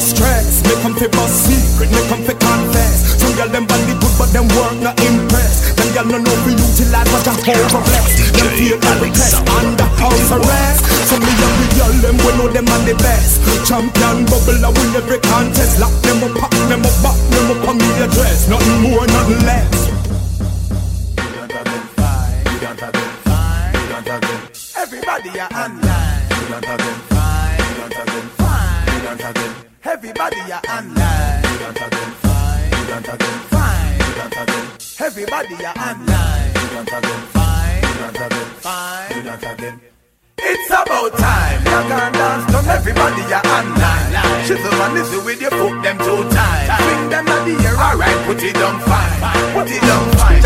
[0.00, 3.20] Stress, make them boss secret, make them feel confess.
[3.20, 3.66] Some girl them
[4.00, 5.27] good, but them work not.
[5.98, 8.30] Y'all no know we utilize what I'm overblessed.
[8.30, 10.86] Them fake and repressed under house arrest.
[11.10, 13.42] So me and we girl, them we know them and the best.
[13.66, 15.80] Champion bubble I win every contest.
[15.82, 18.46] Lock them up, pack them up, back them up on me address.
[18.46, 19.90] Nothing more, nothing less.
[24.78, 26.30] Everybody are online.
[26.30, 27.58] We don't have them fine.
[27.58, 28.86] We don't have them fine.
[28.86, 29.52] We don't have them.
[29.82, 31.42] Everybody are online.
[31.42, 32.27] We don't have them fine.
[35.00, 36.52] Everybody are online.
[40.38, 41.60] It's about time.
[41.64, 44.08] You can dance, everybody online.
[45.82, 47.10] Them two times.
[47.10, 49.20] Them at the air, alright, put it on fine.
[50.16, 50.40] Fine.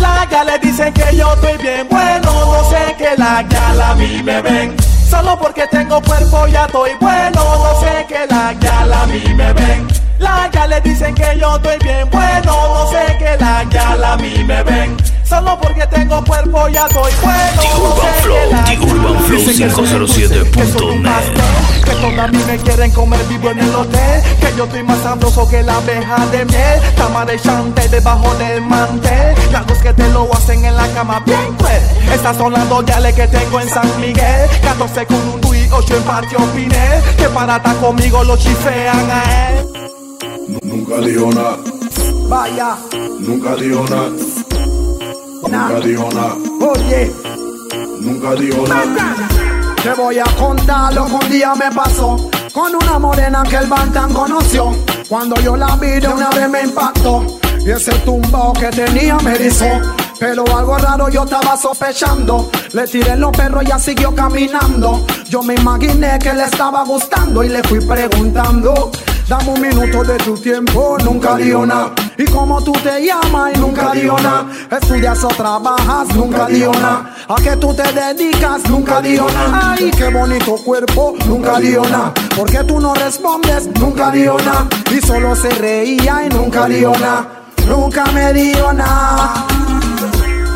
[0.00, 4.22] Las gales dicen que yo estoy bien bueno, no sé que las gal a mí
[4.22, 4.76] me ven.
[5.08, 9.52] Solo porque tengo cuerpo ya estoy bueno, no sé que las gal a mí me
[9.54, 10.05] ven.
[10.18, 14.44] Las gales dicen que yo estoy bien bueno, no sé que las gal a mí
[14.44, 14.96] me ven.
[15.28, 19.68] Solo porque tengo cuerpo ya estoy bueno, The no Urban Flow, The Urban Flow Dicen
[19.68, 21.10] que soy dulce, que soy un 507.net.
[21.10, 24.84] pastel, Que todas a mí me quieren comer vivo en el hotel Que yo estoy
[24.84, 29.92] más sabroso que la abeja de miel Cama de chante debajo del mantel Lagos que
[29.92, 31.82] te lo hacen en la cama bien cruel
[32.14, 35.96] Estas son las dos yales que tengo en San Miguel 14 con un Dui, 8
[35.96, 39.85] en Patio Pinel Que para estar conmigo lo chifean a él
[40.86, 41.56] Nunca dijo nada,
[42.28, 42.76] Vaya,
[43.18, 44.10] nunca dijo nada,
[45.42, 47.12] nunca dijo nada, oye,
[48.00, 49.28] nunca dijo nada.
[49.82, 53.66] te voy a contar lo que un día me pasó con una morena que el
[53.66, 54.70] Bantan conoció.
[55.08, 57.26] Cuando yo la vi de una vez me impactó
[57.64, 59.66] y ese tumbao que tenía me erizó.
[60.20, 62.48] Pero algo raro yo estaba sospechando.
[62.72, 65.04] Le tiré los perros y ya siguió caminando.
[65.28, 68.90] Yo me imaginé que le estaba gustando y le fui preguntando.
[69.28, 71.92] Dame un minuto de tu tiempo, nunca dio nada.
[72.16, 74.46] Y como tú te llamas y nunca dio nada.
[74.70, 77.12] Estudias o trabajas, nunca dio nada.
[77.28, 79.72] A qué tú te dedicas, nunca dio nada.
[79.72, 82.14] Ay, qué bonito cuerpo, nunca dio nada.
[82.36, 83.66] ¿Por qué tú no respondes?
[83.80, 84.68] Nunca dio nada.
[84.96, 87.26] Y solo se reía y nunca dio nada.
[87.66, 89.44] Nunca me dio nada.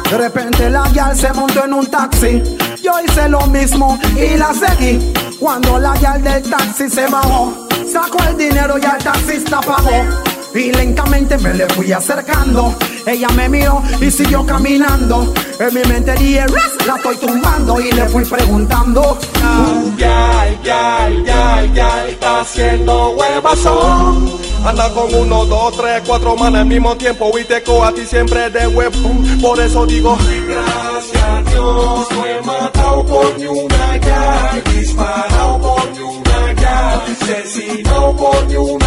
[0.08, 2.40] De repente la gal se montó en un taxi.
[2.80, 5.12] Yo hice lo mismo y la seguí.
[5.40, 10.04] Cuando la gal del taxi se bajó, sacó el dinero y el taxista pagó.
[10.54, 12.74] Y lentamente me le fui acercando.
[13.06, 15.32] Ella me miró y siguió caminando.
[15.60, 16.44] En mi mente dije,
[16.86, 17.80] la estoy tumbando.
[17.80, 19.16] Y le fui preguntando.
[19.96, 24.30] Yay, yay, yay, yay, está haciendo huevazón.
[24.64, 28.04] Anda con uno, dos, tres, cuatro manos al mismo tiempo y te cojo a ti
[28.04, 28.92] siempre de web.
[29.40, 30.18] Por eso digo,
[30.48, 36.19] gracias a Dios, no he matado por ni una gal, disparado por ni una
[37.18, 38.86] gal, asesinado por ni una.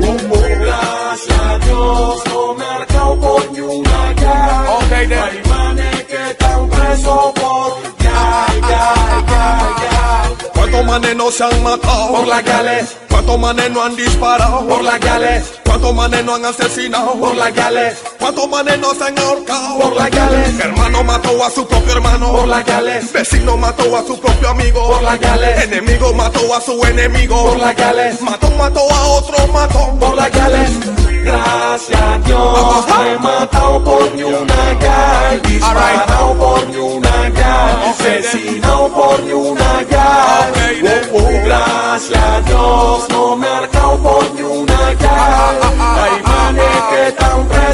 [0.00, 4.66] Uh, uh, Gracias a Dios, no me he arcado por ni una gal.
[4.84, 10.50] Okay, Hay manes que están presos por gal, gal, gal, gal.
[10.54, 12.96] ¿Cuántos manes no se han matado por las gales?
[13.08, 15.52] ¿Cuántos manes no han disparado por las gales?
[15.74, 17.98] ¿Cuántos manes no han asesinado por las gales?
[18.20, 20.60] ¿Cuántos manes no se han ahorcado por las gales?
[20.60, 23.12] Hermano mató a su propio hermano por las gales.
[23.12, 25.64] Vecino mató a su propio amigo por las gales.
[25.64, 28.20] Enemigo mató a su enemigo por las gales.
[28.20, 30.70] Mató, mató a otro, mató por las gales.
[31.24, 37.82] Gracias a Dios, no he matado por ni una gal, disparado por ni una gal,
[37.88, 40.52] asesinado por ni una gal.
[41.44, 45.33] Gracias a Dios, no me he arcado por ni una gal.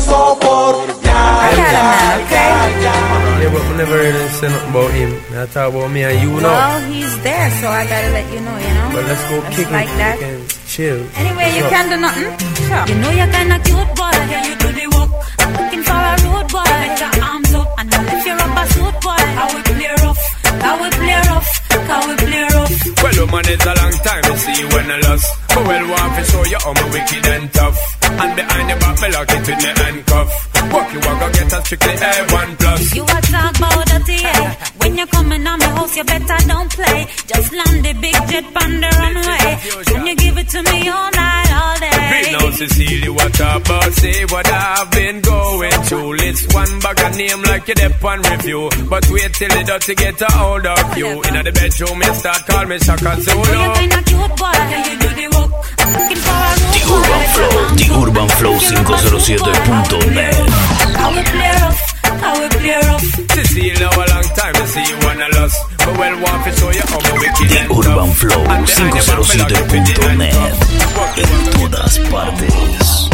[0.00, 3.42] Hay manes que están presos por gal, gal, gal, gal.
[3.42, 5.10] Yeah, but we never really say nothing about him.
[5.32, 6.48] I talk about me and you know.
[6.48, 8.90] Well, he's there, so I gotta let you know, you know.
[8.94, 10.22] But let's go That's kick like it that.
[10.22, 11.00] and chill.
[11.16, 11.70] Anyway, you What's up?
[11.72, 12.30] can do nothing.
[12.68, 12.84] Sure.
[12.88, 14.10] You know you're kinda cute, boy.
[14.30, 15.10] Yeah, you do the work.
[15.40, 16.70] I'm looking for a road boy.
[16.80, 19.22] Put your arms up and I'll lift your rubber suit, boy.
[19.36, 20.22] How we play rough,
[20.64, 21.50] how we play rough,
[21.88, 22.72] how we play rough.
[23.02, 25.26] Well, woman, it's a long time to see you when I lost.
[25.48, 27.78] But well, want to show you how me wicked and tough.
[28.18, 30.49] And behind your back, me lock it with me handcuff.
[30.72, 32.94] Walk you walk, go get a strictly A1 plus.
[32.94, 34.54] You a talk about dirty, yeah.
[34.78, 37.06] When you coming on my house, you better don't play.
[37.26, 39.84] Just land the big jet on the runway.
[39.84, 42.32] Can you give it to me all night, all Bring day?
[42.32, 46.14] now, Cecilia, what up, about say what I've been going through.
[46.16, 48.70] List one bag of name like you dep on review.
[48.88, 51.08] But wait till the dirty get a hold of you.
[51.22, 53.74] In the bedroom, you start call me Shaka You Zulu.
[53.74, 54.50] kinda cute, boy.
[54.54, 55.50] Yeah, you do the work.
[55.80, 60.49] I'm looking for a The Urban Flow, The Urban Flow 507.net.
[61.00, 61.80] How we play rough,
[62.22, 63.06] how we play rough.
[63.34, 65.56] Cecilia, a long time to see you when I lost.
[65.78, 68.10] But well, want to show you how me wicked The and Urban.
[68.14, 70.34] Flow And behind your back, me lock it with me 507.net.
[70.34, 71.16] handcuff.
[71.16, 73.10] En todas partes.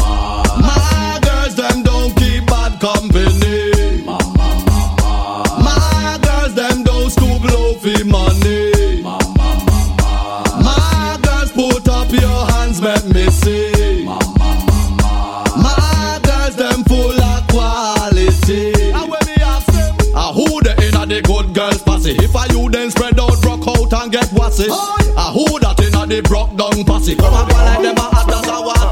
[24.61, 25.17] And get.
[25.17, 27.17] Ah, who that inna the broke down passy?
[27.17, 28.87] Come and go like them a hot as a water.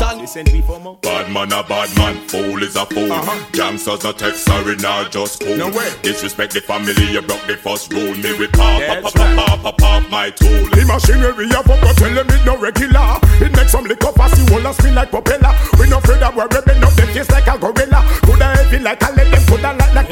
[1.02, 3.08] Bad man a bad man, fool is a fool.
[3.52, 5.56] Gangsters a text, sorry, not just cool.
[5.56, 5.90] No way.
[6.02, 8.14] Disrespect the family, you broke the first rule.
[8.16, 10.68] Me with pop, pop, pop, pop, pop, pop, pop, my tool.
[10.74, 13.20] The machinery of up, but tell them it no regular.
[13.40, 15.54] It makes some liquor fast, you wanna spin like propeller.
[15.78, 18.02] We no afraid of we're bend up them face like a gorilla.
[18.24, 20.08] Coulda heavy like a let them coulda like like.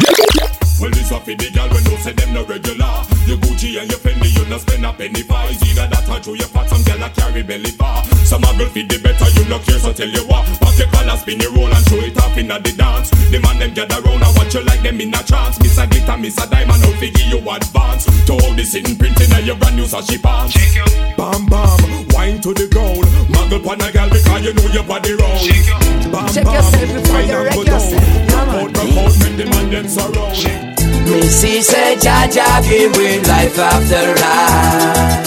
[0.81, 2.82] Well, this a for the gal when no say them no regular.
[4.53, 5.41] No spend a penny for.
[5.49, 8.05] It's either that or through your fat, some gal a carry belly bar.
[8.29, 10.45] Some a girl feed the better, you no care, so tell you what.
[10.61, 13.09] Pop your collar, spin your roll and show it off inna the dance.
[13.33, 15.57] The man them gather round and watch you like them in a trance.
[15.65, 18.05] Miss a glitter, miss a diamond, out figure you advance.
[18.29, 20.53] To all the sitting printing and your brand new sashi pants.
[21.17, 21.81] Bam bam,
[22.13, 23.09] wine to the ground.
[23.33, 25.41] Muggle pan a gal because you know your body round.
[26.13, 27.81] Bam Check bam, yourself before wine you and wreck go down.
[27.81, 28.05] yourself.
[28.37, 30.72] Rock out, rock out, make the man them surround.
[31.11, 35.27] Missy said, Jaja give with life after life.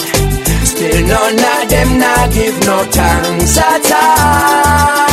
[0.64, 5.06] Still none of them not give no thanks at all.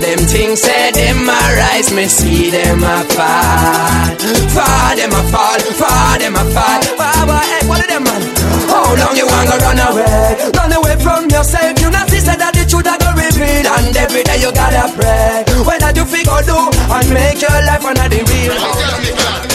[0.00, 4.06] Them things say them a rise, me see them a fall.
[4.54, 6.80] Fall them a fall, fall them a fall.
[6.98, 8.22] Wow, wow, hey, of them man?
[8.68, 10.36] How long you wanna run away?
[10.54, 11.80] Run away from yourself.
[11.80, 14.90] You not see say that the truth a go reveal, and every day you gotta
[14.94, 15.44] pray.
[15.64, 16.58] When Whether you figure do
[16.92, 19.45] and make your life under the real.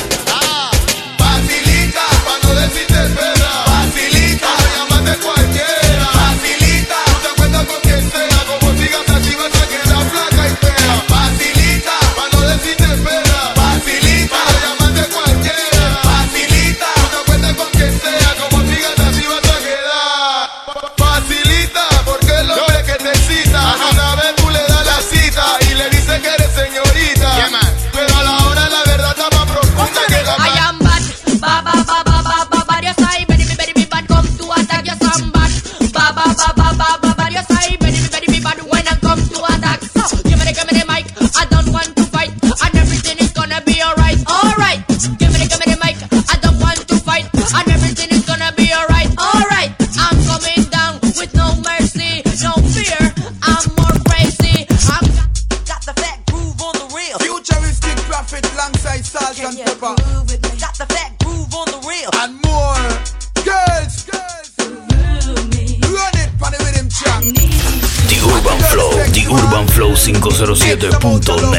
[70.21, 71.50] 507.net.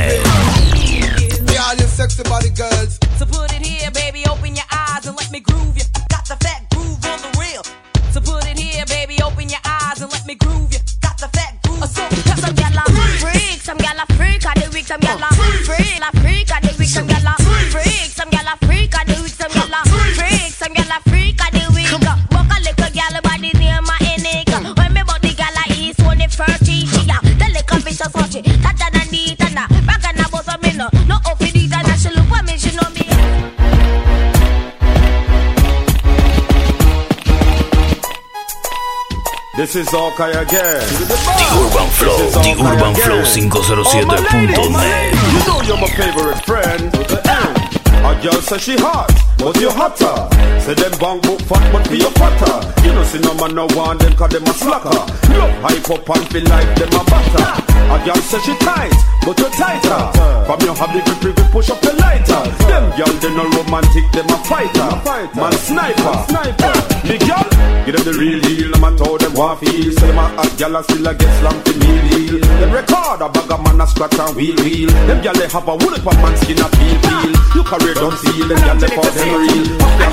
[39.72, 40.84] This is Okai again.
[41.08, 41.16] The
[41.56, 45.14] Urban Flow, The Urban Flow 507.net.
[45.32, 46.92] You know you're my favorite friend.
[46.92, 47.56] To the end.
[48.04, 50.32] A girl say she hot, but you hotter.
[50.62, 52.54] Say them bang book fat, but for you fatter.
[52.86, 54.94] You know see no man no want them cause them a slacker.
[55.34, 57.50] Love hype up and feel like them a batter.
[57.90, 58.94] A girl say she tight,
[59.26, 60.02] but you tighter.
[60.46, 62.42] From your hobby grip, grip, push up the lighter.
[62.70, 64.90] Them girl they no romantic, them a fighter.
[65.34, 66.74] Man sniper, eh, sniper.
[67.10, 67.46] The girl,
[67.82, 68.70] give them the real deal.
[68.78, 69.90] I'm a told them what feel.
[69.90, 72.38] Say them a hot girl and still a get slammed to meal deal.
[72.38, 74.90] Them record a bag of man a scratch and wheel wheel.
[75.10, 77.30] Them girl they have a wool up a man skin a peel peel.
[77.58, 79.66] You carry don't feel them girl they for them real.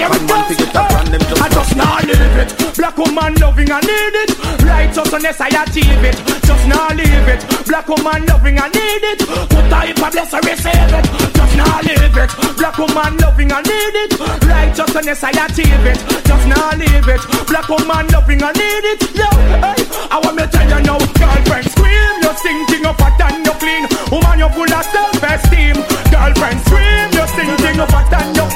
[0.10, 2.50] And man to get a brand them just I just not leave it.
[2.78, 4.32] Black woman loving I need it.
[4.64, 6.18] Righteousness I achieve it.
[6.48, 7.42] Just not leave it.
[7.68, 9.20] Black woman loving I need it.
[9.50, 11.06] Put type of bless I receive it.
[11.36, 12.32] Just not leave it.
[12.58, 14.12] Black woman loving I need it.
[14.46, 16.00] Righteousness I achieve it.
[16.26, 17.22] Just not leave it.
[17.48, 19.00] Black woman loving I need it.
[19.16, 19.30] Yo,
[19.64, 19.80] hey,
[20.12, 22.14] I want me tell you now, girlfriend scream.
[22.24, 23.84] You're stinking up hot and you're clean.
[24.12, 25.76] Woman, you're full of self-esteem.
[26.12, 27.08] Girlfriend scream.
[27.14, 28.49] You're stinking up hot and you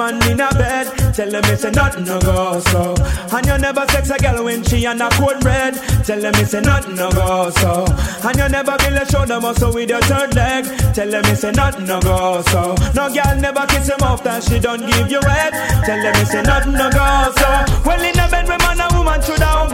[0.00, 0.86] man in a bed.
[1.12, 2.94] Tell them it's a nothing no go so.
[3.36, 5.74] And you never sex a girl when she on a cold red.
[6.04, 7.84] Tell them it's a nothing no go so.
[8.24, 10.64] And you never build a shoulder muscle with your third leg.
[10.94, 12.74] Tell them it's a nothing no go so.
[12.94, 15.52] No girl never kiss him off that she don't give you head.
[15.84, 17.50] Tell them it's a nothing no go so.
[17.84, 19.70] Well in a bed with man and woman should have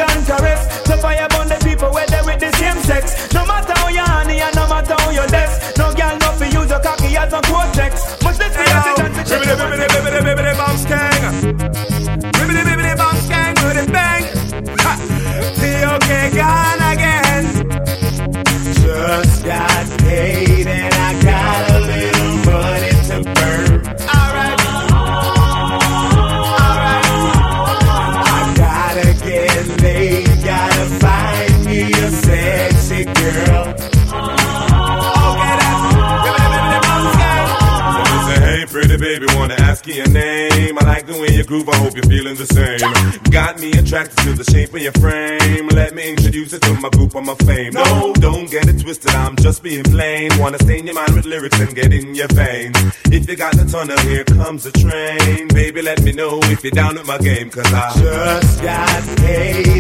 [42.37, 42.81] the same.
[43.31, 45.69] Got me attracted to the shape of your frame.
[45.69, 47.73] Let me introduce you to my group, on my fame.
[47.73, 50.31] No, don't get it twisted, I'm just being plain.
[50.39, 52.77] Wanna stain your mind with lyrics and get in your veins.
[53.07, 55.49] If you got the tunnel, here comes the train.
[55.49, 59.76] Baby, let me know if you're down with my game, cause I just got paid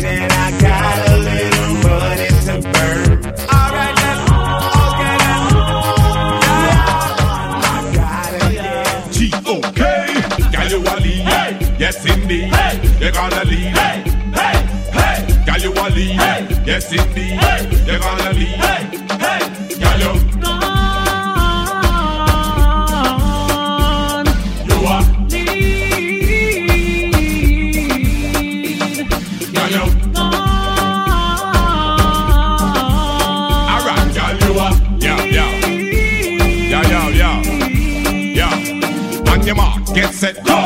[16.98, 17.68] Hey.
[17.86, 18.32] You gonna?
[18.34, 18.88] Hey,
[19.22, 19.40] hey,
[19.78, 20.66] girl, you gone.
[24.66, 25.04] You are.
[29.52, 30.34] Girl, you gone.
[33.70, 34.74] Alright, girl, you are.
[34.98, 35.50] Yeah, yeah,
[37.10, 37.36] yeah,
[38.34, 39.32] yeah.
[39.32, 40.65] On your mark, get set, go.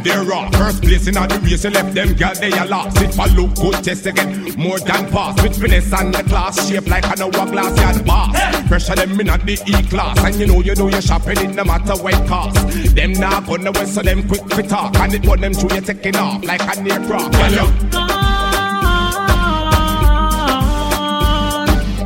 [0.00, 0.48] And they're raw.
[0.50, 3.00] First place in all the race, you left them girl they are lost.
[3.02, 5.42] It for look good, test again, more than pass.
[5.42, 8.34] With finesse and the class, shape like an hourglass yard boss.
[8.68, 11.54] Pressure them in at the E class, and you know you know you're shopping it
[11.54, 12.56] no matter what cost.
[12.94, 15.82] Them now gonna west, so them quick fit talk, and it want them through you
[15.82, 17.32] taking off like aircraft.
[17.32, 17.66] Girl, you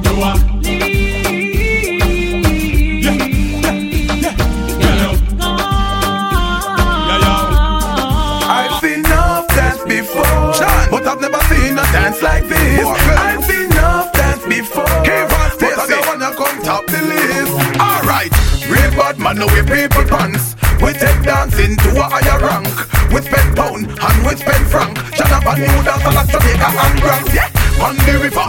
[0.02, 0.43] you
[11.94, 12.82] dance like this.
[12.82, 17.54] I've seen enough dance before, but I don't wanna come top the list.
[17.78, 18.34] Alright,
[18.66, 20.58] real bad man, no we people pants.
[20.82, 22.74] We take dancing to a higher rank.
[23.14, 24.98] We spend pound and we spend franc.
[25.14, 27.26] Shut up and new dance like Jamaica and Grant.
[27.30, 28.48] Yeah, on the river,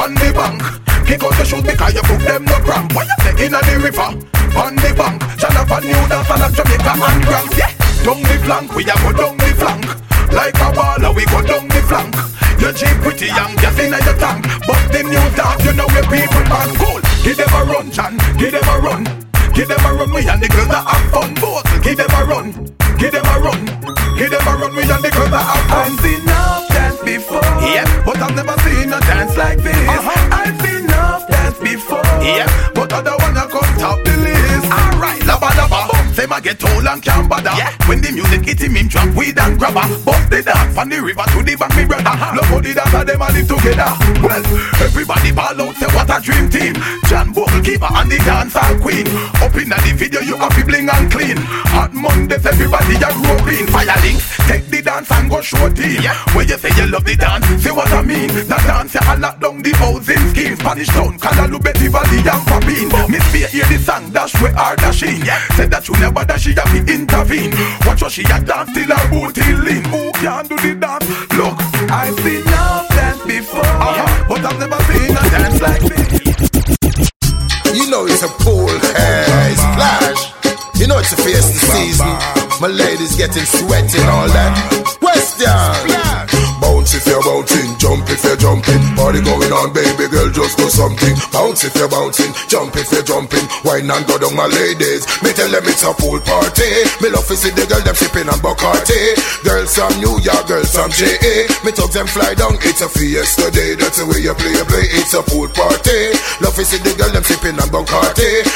[0.00, 0.60] on the bank.
[1.04, 2.96] Kick out the shoes because you put them no cramp.
[2.96, 4.08] What you say in the river,
[4.56, 5.20] on the bank.
[5.36, 7.52] Shut up and new dance like Jamaica and Grant.
[7.60, 7.72] Yeah,
[8.08, 10.05] down the flank, we a go down the flank.
[10.36, 12.12] Like a baller, we go down the flank.
[12.60, 14.44] Your jeep pretty young, just in your tank.
[14.68, 17.00] But the new dance, you know where people man cool.
[17.24, 19.04] Give them a run, John, give them a run.
[19.56, 21.32] Give them a run, we and the girls that have fun.
[21.40, 22.52] Both, give them a run,
[23.00, 23.64] give them a run.
[24.20, 25.96] Give them a run, we and the girls that have fun.
[25.96, 27.48] I've seen enough dance before.
[27.64, 29.88] Yeah, but I've never seen a dance like this.
[29.88, 30.36] Uh-huh.
[30.36, 32.04] I've seen enough dance before.
[32.20, 34.25] Yeah, but I don't wanna come top the list.
[34.25, 34.25] Alright, laba
[36.16, 37.52] Say my get old and can't bother.
[37.60, 37.76] Yeah.
[37.84, 39.84] When the music hit him, him drop weed and grabber.
[40.00, 42.08] Bust the dance from the river to the bank, me brother.
[42.08, 42.40] Uh-huh.
[42.40, 43.92] Love how the dance them a live together.
[44.24, 44.44] Well,
[44.80, 46.72] everybody ball out, say what a dream team.
[47.04, 49.04] John Bogle keeper and the dancehall queen.
[49.44, 51.36] Up in the video, you have to bling and clean.
[51.76, 53.68] Hot Mondays, everybody a roping.
[53.68, 56.00] Fire links, take the dance and go show team.
[56.00, 56.16] Yeah.
[56.32, 58.32] When you say you love the dance, say what I mean.
[58.32, 60.56] The dance, you a lock down the housing scheme.
[60.56, 62.88] Spanish town, Calalu, Betty Valley and Papine.
[63.12, 65.20] Miss Fear hear the song, dash where are dashing.
[65.20, 65.44] Yeah.
[65.60, 67.50] Said that you never dash, she have to intervene.
[67.86, 69.84] Watch how she a dance till her booty lean.
[69.90, 71.06] Who can do the dance?
[71.34, 71.56] Look,
[71.90, 74.24] I've seen enough dance before, uh-huh.
[74.28, 76.06] but I've never seen a dance like this.
[77.74, 80.32] You know it's a pool, hey, splash.
[80.78, 82.14] You know it's a fiesta season.
[82.60, 84.52] My ladies getting sweaty and all that.
[85.00, 86.05] Question.
[87.26, 88.78] Bouncing, jump if you're jumping.
[88.94, 91.10] Party going on, baby girl, just do something.
[91.34, 93.42] Bounce if you're bouncing, jump if you're jumping.
[93.66, 95.02] Wine and go down, my ladies.
[95.26, 96.70] Me tell them it's a pool party.
[97.02, 99.18] Me love to see the girl them sipping on Bacardi.
[99.42, 101.50] Girls from New York, girls from JA.
[101.66, 103.74] Me talk them fly down, it's a fiesta day.
[103.74, 104.86] That's the way you play, you play.
[104.94, 106.14] It's a pool party.
[106.38, 108.46] Love to see the girl them sipping on Bacardi.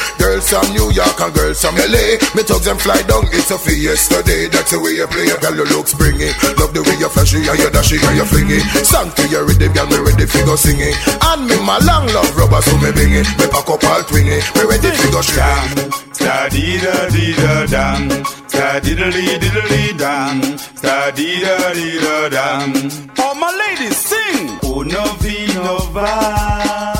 [0.41, 2.16] Girls from New York and girls from LA.
[2.32, 4.49] Me talk them fly down, it's a fiesta day.
[4.49, 5.53] That's the way you play, girl.
[5.53, 6.32] You look springy.
[6.57, 8.61] Love the way you flashy and you dashy and you flingy.
[8.80, 9.84] Song to your rhythm, girl.
[9.93, 10.97] Me ready for go singing.
[11.28, 13.28] And me my long love rubber, so me bring it.
[13.36, 14.41] Me pack up all twingy.
[14.57, 15.93] Me ready for go string.
[16.16, 18.09] Da dee da dee da dam,
[18.49, 20.41] da diddly diddly dam,
[20.80, 22.68] da dee da dee da dam.
[23.20, 24.57] All my ladies sing.
[24.64, 26.99] Uno vino va.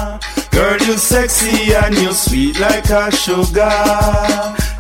[0.71, 3.67] Girl, you sexy and you sweet like a sugar.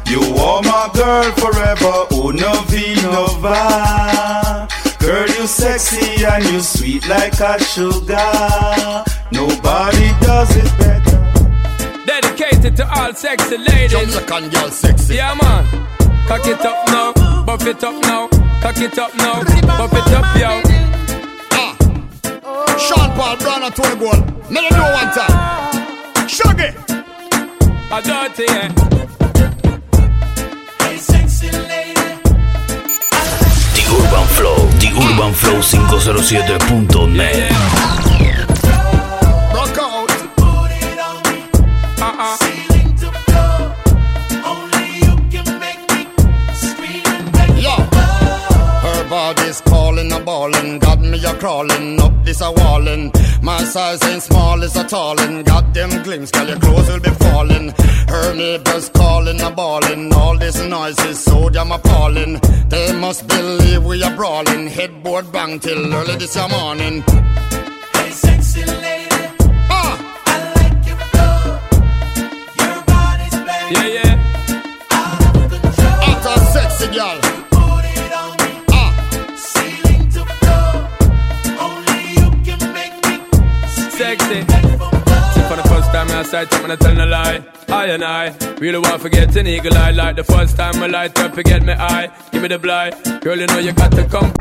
[0.07, 2.07] You are my girl forever.
[2.13, 4.69] Oh, Uno vino va.
[5.01, 9.03] Girl, you sexy and you sweet like a sugar.
[9.33, 12.07] Nobody does it better.
[12.07, 13.91] Dedicated to all sexy ladies.
[13.91, 15.17] Jamaican girl sexy.
[15.17, 15.67] Yeah, man.
[16.29, 18.29] Cock it up now, buff it up now.
[18.63, 19.43] Cock it up now,
[19.77, 20.63] buff it up, yo.
[21.51, 22.77] Ah.
[22.79, 24.41] Sean Paul, Brown and Tony Gold.
[24.53, 25.70] Let them know one time.
[26.41, 26.71] Shuggy.
[27.93, 28.69] I dirty, yeah.
[33.75, 37.51] The Urban Flow, The Urban Flow 507.net.
[37.51, 38.20] Rock
[49.31, 53.13] Her body's calling, a ballin', got me a crawling up this a wallin'.
[53.43, 57.11] My size ain't small, it's a tallin', got them glimpse, girl, your clothes will be
[57.11, 57.69] falling.
[58.09, 62.41] Her neighbors calling, a ballin', all this noise is so damn appalling.
[62.71, 67.03] They must believe we are brawling, headboard bang till early this morning.
[67.03, 69.07] Hey, sexy lady.
[69.71, 69.95] Ah.
[73.71, 74.17] Yeah, yeah.
[74.91, 77.40] Hot and sexy girl.
[84.01, 84.41] Sexy.
[84.41, 87.45] See, for the first time sight, I'm gonna tell no lie.
[87.69, 89.91] I and I really want to forget an eagle eye.
[89.91, 92.11] Like the first time I light up, forget me eye.
[92.33, 92.95] Give me the blind.
[93.21, 94.33] Girl, you know you got to come.